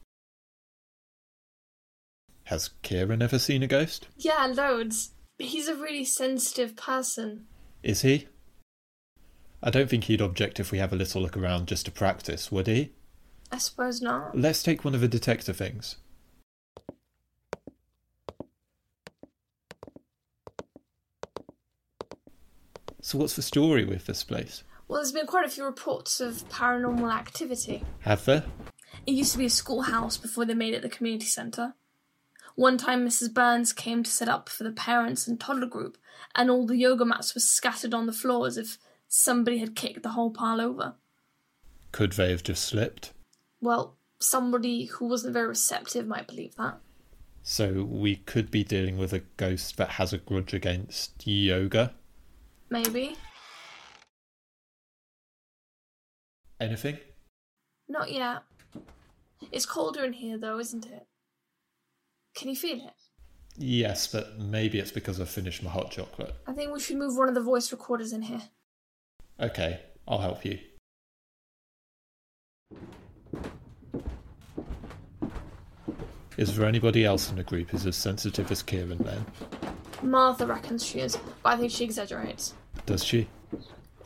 Has 2.46 2.72
Kieran 2.82 3.22
ever 3.22 3.38
seen 3.38 3.63
a 3.63 3.68
ghost? 3.68 4.08
Yeah, 4.18 4.48
loads. 4.48 5.12
He's 5.38 5.68
a 5.68 5.76
really 5.76 6.06
sensitive 6.06 6.76
person. 6.76 7.46
Is 7.84 8.02
he? 8.02 8.28
I 9.62 9.70
don't 9.70 9.89
think 9.89 10.06
he'd 10.06 10.22
object 10.22 10.60
if 10.60 10.72
we 10.72 10.78
have 10.78 10.92
a 10.94 10.96
little 10.96 11.22
look 11.22 11.38
around 11.38 11.68
just 11.68 11.86
to 11.86 11.92
practice, 11.92 12.52
would 12.52 12.68
he? 12.68 12.94
I 13.52 13.58
suppose 13.58 14.02
not. 14.02 14.38
Let's 14.38 14.63
take 14.63 14.86
one 14.86 14.96
of 14.96 15.02
the 15.02 15.08
detector 15.08 15.54
things. 15.54 15.98
So, 23.02 23.18
what's 23.18 23.36
the 23.36 23.42
story 23.42 23.86
with 23.86 24.06
this 24.06 24.24
place? 24.24 24.64
Well, 24.88 25.00
there's 25.00 25.12
been 25.12 25.28
quite 25.28 25.46
a 25.46 25.50
few 25.50 25.64
reports 25.64 26.20
of 26.20 26.48
paranormal 26.50 27.14
activity. 27.14 27.84
Have 28.02 28.26
there? 28.26 28.44
It 29.06 29.14
used 29.14 29.32
to 29.34 29.38
be 29.38 29.46
a 29.46 29.50
schoolhouse 29.50 30.18
before 30.18 30.46
they 30.46 30.54
made 30.54 30.74
it 30.74 30.82
the 30.82 30.90
community 30.90 31.26
centre. 31.26 31.76
One 32.56 32.78
time, 32.78 33.08
Mrs. 33.08 33.34
Burns 33.34 33.72
came 33.72 34.04
to 34.04 34.12
set 34.12 34.28
up 34.28 34.50
for 34.50 34.66
the 34.66 34.72
parents 34.72 35.28
and 35.28 35.40
toddler 35.40 35.68
group, 35.68 35.98
and 36.36 36.50
all 36.50 36.66
the 36.66 36.76
yoga 36.76 37.06
mats 37.06 37.34
were 37.34 37.42
scattered 37.42 37.94
on 37.94 38.06
the 38.06 38.14
floor 38.14 38.48
as 38.48 38.58
if 38.58 38.78
somebody 39.08 39.60
had 39.60 39.76
kicked 39.76 40.04
the 40.04 40.10
whole 40.10 40.32
pile 40.32 40.60
over. 40.60 40.96
Could 41.94 42.14
they 42.14 42.32
have 42.32 42.44
just 42.44 42.66
slipped? 42.66 43.14
Well, 43.62 43.96
somebody 44.20 44.86
who 44.86 45.08
wasn't 45.08 45.34
very 45.34 45.48
receptive 45.48 46.06
might 46.06 46.28
believe 46.28 46.56
that. 46.58 46.80
So, 47.44 47.84
we 47.84 48.18
could 48.18 48.52
be 48.52 48.66
dealing 48.66 48.98
with 48.98 49.14
a 49.14 49.24
ghost 49.38 49.78
that 49.78 49.92
has 49.92 50.12
a 50.12 50.18
grudge 50.18 50.54
against 50.54 51.26
yoga? 51.26 51.94
Maybe. 52.69 53.15
Anything? 56.60 56.97
Not 57.88 58.12
yet. 58.12 58.43
It's 59.51 59.65
colder 59.65 60.03
in 60.03 60.13
here, 60.13 60.38
though, 60.38 60.60
isn't 60.60 60.86
it? 60.86 61.08
Can 62.36 62.49
you 62.49 62.55
feel 62.55 62.77
it? 62.77 62.93
Yes, 63.58 64.08
but 64.08 64.39
maybe 64.39 64.79
it's 64.79 64.91
because 64.91 65.19
I've 65.19 65.29
finished 65.29 65.63
my 65.63 65.69
hot 65.69 65.91
chocolate. 65.91 66.36
I 66.47 66.53
think 66.53 66.71
we 66.71 66.79
should 66.79 66.97
move 66.97 67.17
one 67.17 67.27
of 67.27 67.36
the 67.36 67.41
voice 67.41 67.71
recorders 67.71 68.13
in 68.13 68.21
here. 68.21 68.41
Okay, 69.39 69.79
I'll 70.08 70.19
help 70.19 70.45
you. 70.45 70.60
Is 76.38 76.55
there 76.55 76.65
anybody 76.65 77.03
else 77.03 77.29
in 77.29 77.36
the 77.36 77.43
group 77.43 77.71
who's 77.71 77.86
as 77.86 77.97
sensitive 77.97 78.49
as 78.49 78.63
Kieran 78.63 78.99
then? 78.99 79.25
Martha 80.04 80.46
reckons 80.46 80.86
she 80.86 81.00
is, 81.00 81.18
but 81.44 81.54
I 81.54 81.58
think 81.58 81.72
she 81.72 81.84
exaggerates. 81.84 82.54
Does 82.86 83.04
she? 83.04 83.28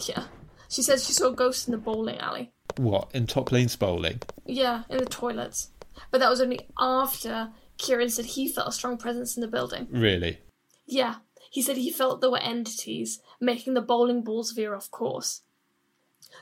Yeah. 0.08 0.26
She 0.70 0.82
says 0.82 1.06
she 1.06 1.14
saw 1.14 1.30
ghosts 1.30 1.68
in 1.68 1.72
the 1.72 1.78
bowling 1.78 2.18
alley. 2.18 2.52
What, 2.78 3.10
in 3.14 3.28
Top 3.28 3.52
Lane's 3.52 3.76
bowling? 3.76 4.22
Yeah, 4.46 4.84
in 4.90 4.98
the 4.98 5.06
toilets. 5.06 5.70
But 6.10 6.20
that 6.20 6.30
was 6.30 6.42
only 6.42 6.68
after 6.80 7.52
Kieran 7.78 8.10
said 8.10 8.26
he 8.26 8.48
felt 8.48 8.70
a 8.70 8.72
strong 8.72 8.98
presence 8.98 9.38
in 9.38 9.42
the 9.42 9.48
building. 9.48 9.88
Really? 9.92 10.40
Yeah, 10.86 11.16
he 11.52 11.62
said 11.62 11.78
he 11.78 11.92
felt 11.92 12.22
there 12.22 12.32
were 12.32 12.40
entities 12.40 13.20
making 13.40 13.76
the 13.76 13.82
bowling 13.82 14.24
balls 14.24 14.52
veer 14.52 14.76
off 14.76 14.90
course. 14.90 15.42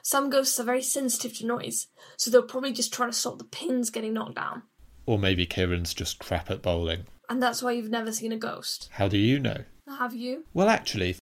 Some 0.02 0.30
ghosts 0.30 0.60
are 0.60 0.64
very 0.64 0.82
sensitive 0.82 1.38
to 1.38 1.46
noise, 1.46 1.88
so 2.16 2.32
they're 2.32 2.42
probably 2.42 2.72
just 2.72 2.94
trying 2.94 3.12
to 3.12 3.18
stop 3.18 3.38
the 3.38 3.44
pins 3.44 3.90
getting 3.90 4.14
knocked 4.14 4.36
down. 4.36 4.64
Or 5.06 5.20
maybe 5.20 5.46
Kieran's 5.46 5.94
just 5.94 6.20
crap 6.20 6.50
at 6.50 6.62
bowling. 6.62 7.06
And 7.32 7.41
that's 7.41 7.63
why 7.63 7.72
you've 7.72 7.89
never 7.89 8.12
seen 8.12 8.34
a 8.34 8.38
ghost. 8.38 8.89
How 8.91 9.08
do 9.08 9.17
you 9.17 9.39
know? 9.39 9.63
Have 9.88 10.13
you? 10.13 10.44
Well, 10.54 10.67
actually, 10.67 11.15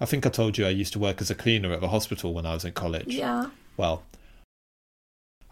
I 0.00 0.06
think 0.06 0.24
I 0.24 0.30
told 0.30 0.56
you 0.56 0.64
I 0.64 0.70
used 0.70 0.94
to 0.94 0.98
work 0.98 1.20
as 1.20 1.30
a 1.30 1.34
cleaner 1.34 1.70
at 1.70 1.82
the 1.82 1.88
hospital 1.88 2.32
when 2.32 2.46
I 2.46 2.54
was 2.54 2.64
in 2.64 2.72
college. 2.72 3.14
Yeah. 3.14 3.50
Well, 3.76 4.04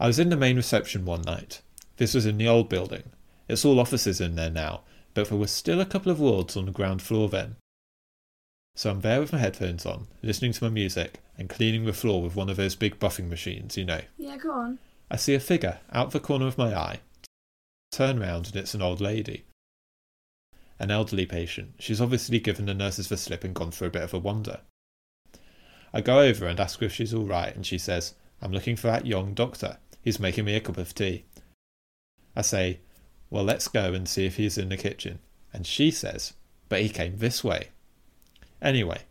I 0.00 0.06
was 0.06 0.18
in 0.18 0.30
the 0.30 0.36
main 0.36 0.56
reception 0.56 1.04
one 1.04 1.20
night. 1.20 1.60
This 1.98 2.14
was 2.14 2.24
in 2.24 2.38
the 2.38 2.48
old 2.48 2.70
building. 2.70 3.02
It's 3.50 3.66
all 3.66 3.78
offices 3.78 4.18
in 4.18 4.34
there 4.34 4.48
now, 4.48 4.80
but 5.12 5.28
there 5.28 5.36
were 5.36 5.46
still 5.46 5.82
a 5.82 5.84
couple 5.84 6.10
of 6.10 6.20
wards 6.20 6.56
on 6.56 6.64
the 6.64 6.72
ground 6.72 7.02
floor 7.02 7.28
then. 7.28 7.56
So 8.76 8.88
I'm 8.88 9.02
there 9.02 9.20
with 9.20 9.34
my 9.34 9.40
headphones 9.40 9.84
on, 9.84 10.06
listening 10.22 10.52
to 10.52 10.64
my 10.64 10.70
music, 10.70 11.20
and 11.36 11.50
cleaning 11.50 11.84
the 11.84 11.92
floor 11.92 12.22
with 12.22 12.34
one 12.34 12.48
of 12.48 12.56
those 12.56 12.76
big 12.76 12.98
buffing 12.98 13.28
machines, 13.28 13.76
you 13.76 13.84
know. 13.84 14.00
Yeah, 14.16 14.38
go 14.38 14.52
on. 14.52 14.78
I 15.10 15.16
see 15.16 15.34
a 15.34 15.40
figure 15.40 15.80
out 15.92 16.12
the 16.12 16.20
corner 16.20 16.46
of 16.46 16.56
my 16.56 16.74
eye. 16.74 17.00
Turn 17.92 18.18
round 18.20 18.46
and 18.46 18.56
it's 18.56 18.72
an 18.72 18.80
old 18.80 19.02
lady. 19.02 19.44
An 20.78 20.90
elderly 20.90 21.26
patient. 21.26 21.74
She's 21.78 22.00
obviously 22.00 22.38
given 22.38 22.66
the 22.66 22.74
nurses 22.74 23.08
the 23.08 23.16
slip 23.16 23.44
and 23.44 23.54
gone 23.54 23.70
for 23.70 23.86
a 23.86 23.90
bit 23.90 24.02
of 24.02 24.12
a 24.12 24.18
wander. 24.18 24.60
I 25.92 26.00
go 26.02 26.20
over 26.20 26.46
and 26.46 26.60
ask 26.60 26.80
her 26.80 26.86
if 26.86 26.92
she's 26.92 27.14
all 27.14 27.24
right, 27.24 27.54
and 27.54 27.64
she 27.64 27.78
says, 27.78 28.14
I'm 28.42 28.52
looking 28.52 28.76
for 28.76 28.88
that 28.88 29.06
young 29.06 29.32
doctor. 29.32 29.78
He's 30.02 30.20
making 30.20 30.44
me 30.44 30.54
a 30.54 30.60
cup 30.60 30.76
of 30.76 30.94
tea. 30.94 31.24
I 32.34 32.42
say, 32.42 32.80
Well, 33.30 33.44
let's 33.44 33.68
go 33.68 33.94
and 33.94 34.06
see 34.06 34.26
if 34.26 34.36
he's 34.36 34.58
in 34.58 34.68
the 34.68 34.76
kitchen. 34.76 35.20
And 35.52 35.66
she 35.66 35.90
says, 35.90 36.34
But 36.68 36.82
he 36.82 36.88
came 36.90 37.16
this 37.16 37.42
way. 37.42 37.68
Anyway, 38.60 39.02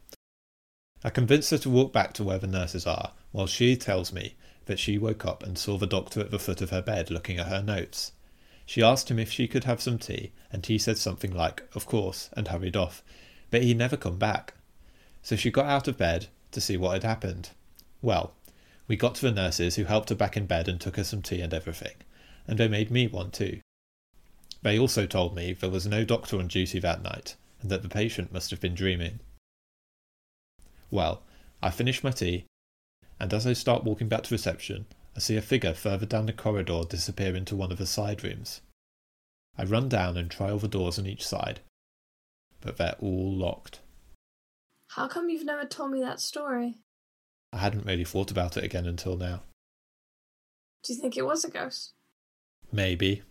I 1.04 1.10
convince 1.10 1.50
her 1.50 1.58
to 1.60 1.70
walk 1.70 1.92
back 1.92 2.14
to 2.14 2.24
where 2.24 2.40
the 2.40 2.48
nurses 2.48 2.86
are, 2.86 3.14
while 3.32 3.48
she 3.48 3.76
tells 3.76 4.14
me 4.14 4.36
that 4.66 4.80
she 4.80 4.98
woke 4.98 5.26
up 5.26 5.44
and 5.44 5.58
saw 5.58 5.78
the 5.78 5.88
doctor 5.88 6.20
at 6.20 6.32
the 6.32 6.40
foot 6.40 6.62
of 6.62 6.70
her 6.70 6.82
bed 6.82 7.12
looking 7.12 7.38
at 7.38 7.48
her 7.48 7.62
notes. 7.62 8.12
She 8.66 8.82
asked 8.82 9.12
him 9.12 9.20
if 9.20 9.32
she 9.32 9.48
could 9.48 9.66
have 9.66 9.82
some 9.82 10.00
tea, 10.00 10.32
and 10.52 10.66
he 10.66 10.78
said 10.78 10.98
something 10.98 11.32
like, 11.32 11.64
Of 11.76 11.86
course, 11.86 12.30
and 12.34 12.48
hurried 12.48 12.76
off. 12.76 13.04
But 13.52 13.64
he 13.64 13.74
never 13.74 13.98
come 13.98 14.18
back. 14.18 14.56
So 15.22 15.36
she 15.36 15.52
got 15.52 15.66
out 15.66 15.88
of 15.88 15.98
bed 15.98 16.28
to 16.52 16.62
see 16.62 16.78
what 16.78 16.94
had 16.94 17.04
happened. 17.04 17.50
Well, 18.02 18.34
we 18.88 18.96
got 18.96 19.16
to 19.16 19.22
the 19.22 19.32
nurses, 19.32 19.76
who 19.76 19.86
helped 19.86 20.10
her 20.10 20.16
back 20.16 20.38
in 20.38 20.46
bed 20.46 20.68
and 20.68 20.80
took 20.80 20.98
her 20.98 21.04
some 21.04 21.22
tea 21.22 21.42
and 21.42 21.54
everything, 21.54 21.96
and 22.48 22.58
they 22.58 22.68
made 22.68 22.92
me 22.92 23.08
one 23.08 23.32
too. 23.32 23.62
They 24.62 24.80
also 24.80 25.06
told 25.06 25.36
me 25.36 25.54
there 25.54 25.70
was 25.70 25.86
no 25.86 26.04
doctor 26.04 26.38
on 26.38 26.48
duty 26.48 26.80
that 26.80 27.02
night, 27.02 27.36
and 27.62 27.70
that 27.72 27.82
the 27.82 27.90
patient 27.90 28.32
must 28.32 28.52
have 28.52 28.62
been 28.62 28.76
dreaming. 28.76 29.20
Well, 30.92 31.24
I 31.62 31.72
finish 31.72 32.04
my 32.04 32.12
tea, 32.12 32.46
and 33.20 33.34
as 33.34 33.48
I 33.48 33.54
start 33.54 33.84
walking 33.84 34.08
back 34.08 34.24
to 34.24 34.34
reception, 34.34 34.86
I 35.16 35.20
see 35.20 35.38
a 35.38 35.42
figure 35.42 35.74
further 35.74 36.06
down 36.06 36.26
the 36.26 36.34
corridor 36.34 36.82
disappear 36.88 37.36
into 37.36 37.56
one 37.56 37.72
of 37.72 37.78
the 37.78 37.86
side 37.86 38.24
rooms. 38.24 38.62
I 39.58 39.64
run 39.64 39.88
down 39.88 40.18
and 40.18 40.30
try 40.30 40.52
all 40.52 40.60
the 40.60 40.68
doors 40.68 41.00
on 41.00 41.06
each 41.06 41.26
side, 41.26 41.62
but 42.60 42.78
they're 42.78 42.98
all 43.00 43.32
locked. 43.32 43.80
How 44.90 45.08
come 45.08 45.30
you've 45.30 45.46
never 45.46 45.66
told 45.66 45.92
me 45.92 46.02
that 46.02 46.20
story? 46.20 46.80
I 47.54 47.60
hadn't 47.60 47.86
really 47.86 48.04
thought 48.04 48.32
about 48.32 48.58
it 48.58 48.66
again 48.66 48.86
until 48.86 49.16
now. 49.16 49.44
Do 50.84 50.94
you 50.94 51.00
think 51.00 51.16
it 51.16 51.26
was 51.26 51.46
a 51.46 51.50
ghost? 51.50 51.94
Maybe. 52.72 53.24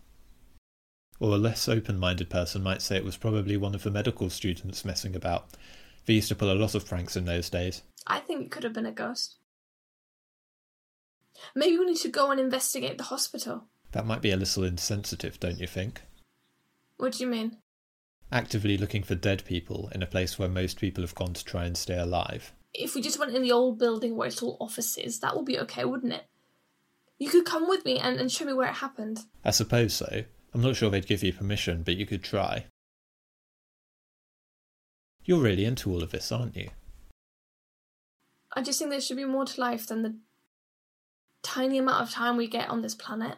Or 1.19 1.35
a 1.35 1.37
less 1.37 1.69
open 1.69 1.99
minded 1.99 2.29
person 2.29 2.63
might 2.63 2.81
say 2.81 2.97
it 2.97 3.05
was 3.05 3.17
probably 3.17 3.55
one 3.55 3.75
of 3.75 3.83
the 3.83 3.91
medical 3.91 4.29
students 4.29 4.83
messing 4.83 5.15
about. 5.15 5.49
They 6.05 6.15
used 6.15 6.27
to 6.29 6.35
pull 6.35 6.51
a 6.51 6.53
lot 6.53 6.75
of 6.75 6.87
pranks 6.87 7.15
in 7.15 7.25
those 7.25 7.49
days. 7.49 7.83
I 8.07 8.19
think 8.19 8.45
it 8.45 8.51
could 8.51 8.63
have 8.63 8.73
been 8.73 8.85
a 8.85 8.91
ghost. 8.91 9.37
Maybe 11.53 11.77
we 11.77 11.85
need 11.85 11.97
to 11.97 12.09
go 12.09 12.31
and 12.31 12.39
investigate 12.39 12.97
the 12.97 13.05
hospital. 13.05 13.65
That 13.91 14.05
might 14.05 14.21
be 14.21 14.31
a 14.31 14.37
little 14.37 14.63
insensitive, 14.63 15.39
don't 15.39 15.59
you 15.59 15.67
think? 15.67 16.01
What 16.97 17.13
do 17.13 17.23
you 17.23 17.29
mean? 17.29 17.57
Actively 18.31 18.77
looking 18.77 19.03
for 19.03 19.15
dead 19.15 19.43
people 19.45 19.89
in 19.93 20.01
a 20.01 20.07
place 20.07 20.39
where 20.39 20.49
most 20.49 20.79
people 20.79 21.03
have 21.03 21.15
gone 21.15 21.33
to 21.33 21.45
try 21.45 21.65
and 21.65 21.77
stay 21.77 21.97
alive. 21.97 22.51
If 22.73 22.95
we 22.95 23.01
just 23.01 23.19
went 23.19 23.35
in 23.35 23.41
the 23.41 23.51
old 23.51 23.79
building 23.79 24.15
where 24.15 24.27
it's 24.27 24.41
all 24.41 24.57
offices, 24.59 25.19
that 25.19 25.35
would 25.35 25.45
be 25.45 25.59
okay, 25.59 25.85
wouldn't 25.85 26.13
it? 26.13 26.25
You 27.17 27.29
could 27.29 27.45
come 27.45 27.69
with 27.69 27.85
me 27.85 27.97
and, 27.99 28.19
and 28.19 28.31
show 28.31 28.45
me 28.45 28.53
where 28.53 28.69
it 28.69 28.75
happened. 28.75 29.21
I 29.43 29.51
suppose 29.51 29.93
so. 29.93 30.23
I'm 30.53 30.61
not 30.61 30.75
sure 30.75 30.89
they'd 30.89 31.07
give 31.07 31.23
you 31.23 31.31
permission, 31.31 31.83
but 31.83 31.95
you 31.95 32.05
could 32.05 32.23
try. 32.23 32.65
You're 35.23 35.41
really 35.41 35.65
into 35.65 35.91
all 35.91 36.03
of 36.03 36.11
this, 36.11 36.31
aren't 36.31 36.55
you? 36.55 36.69
I 38.53 38.61
just 38.61 38.79
think 38.79 38.91
there 38.91 39.01
should 39.01 39.17
be 39.17 39.25
more 39.25 39.45
to 39.45 39.61
life 39.61 39.87
than 39.87 40.01
the 40.01 40.15
tiny 41.45 41.77
amount 41.77 42.01
of 42.01 42.11
time 42.11 42.35
we 42.35 42.47
get 42.47 42.69
on 42.69 42.81
this 42.81 42.95
planet. 42.95 43.37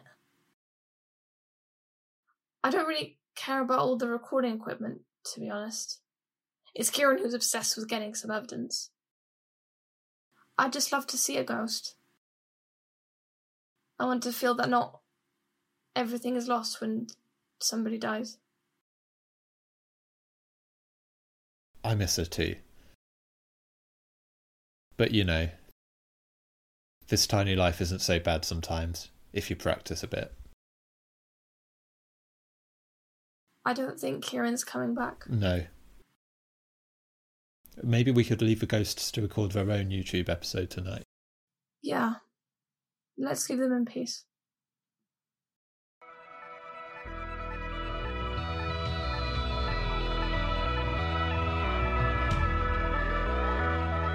I 2.64 2.70
don't 2.70 2.88
really 2.88 3.18
care 3.36 3.60
about 3.60 3.78
all 3.78 3.96
the 3.96 4.08
recording 4.08 4.54
equipment, 4.54 5.02
to 5.32 5.40
be 5.40 5.50
honest. 5.50 6.00
It's 6.74 6.90
Kieran 6.90 7.18
who's 7.18 7.34
obsessed 7.34 7.76
with 7.76 7.88
getting 7.88 8.14
some 8.14 8.30
evidence. 8.30 8.90
I'd 10.56 10.72
just 10.72 10.90
love 10.90 11.06
to 11.08 11.18
see 11.18 11.36
a 11.36 11.44
ghost. 11.44 11.94
I 13.98 14.06
want 14.06 14.22
to 14.24 14.32
feel 14.32 14.54
that 14.54 14.68
not 14.68 15.00
everything 15.94 16.34
is 16.36 16.48
lost 16.48 16.80
when 16.80 17.08
somebody 17.60 17.98
dies. 17.98 18.38
I 21.84 21.94
miss 21.94 22.16
her 22.16 22.24
too. 22.24 22.56
But 24.96 25.12
you 25.12 25.24
know, 25.24 25.48
This 27.08 27.26
tiny 27.26 27.56
life 27.56 27.80
isn't 27.80 28.00
so 28.00 28.20
bad 28.20 28.44
sometimes, 28.44 29.08
if 29.32 29.48
you 29.48 29.56
practice 29.56 30.02
a 30.02 30.06
bit. 30.06 30.34
I 33.64 33.72
don't 33.72 33.98
think 33.98 34.24
Kieran's 34.24 34.62
coming 34.62 34.94
back. 34.94 35.24
No. 35.26 35.64
Maybe 37.82 38.10
we 38.10 38.24
could 38.24 38.42
leave 38.42 38.60
the 38.60 38.66
ghosts 38.66 39.10
to 39.12 39.22
record 39.22 39.52
their 39.52 39.70
own 39.70 39.88
YouTube 39.88 40.28
episode 40.28 40.68
tonight. 40.68 41.04
Yeah. 41.82 42.14
Let's 43.16 43.48
leave 43.48 43.58
them 43.58 43.72
in 43.72 43.86
peace. 43.86 44.24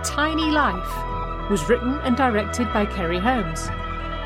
Tiny 0.04 0.52
Life 0.52 1.13
was 1.50 1.68
written 1.70 2.00
and 2.04 2.16
directed 2.16 2.72
by 2.74 2.86
Kerry 2.86 3.20
Holmes, 3.20 3.70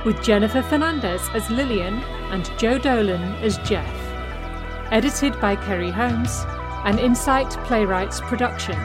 with 0.06 0.23
Jennifer 0.23 0.62
Fernandez 0.62 1.21
as 1.34 1.49
Lilian 1.49 1.95
and 2.32 2.51
Joe 2.58 2.77
Dolan 2.77 3.36
as 3.43 3.58
Geoff. 3.60 3.93
Edited 4.91 5.39
by 5.41 5.56
Kerry 5.56 5.91
Holmes, 5.91 6.45
an 6.86 6.99
Incite 6.99 7.51
Playwrights 7.65 8.21
production. 8.21 8.77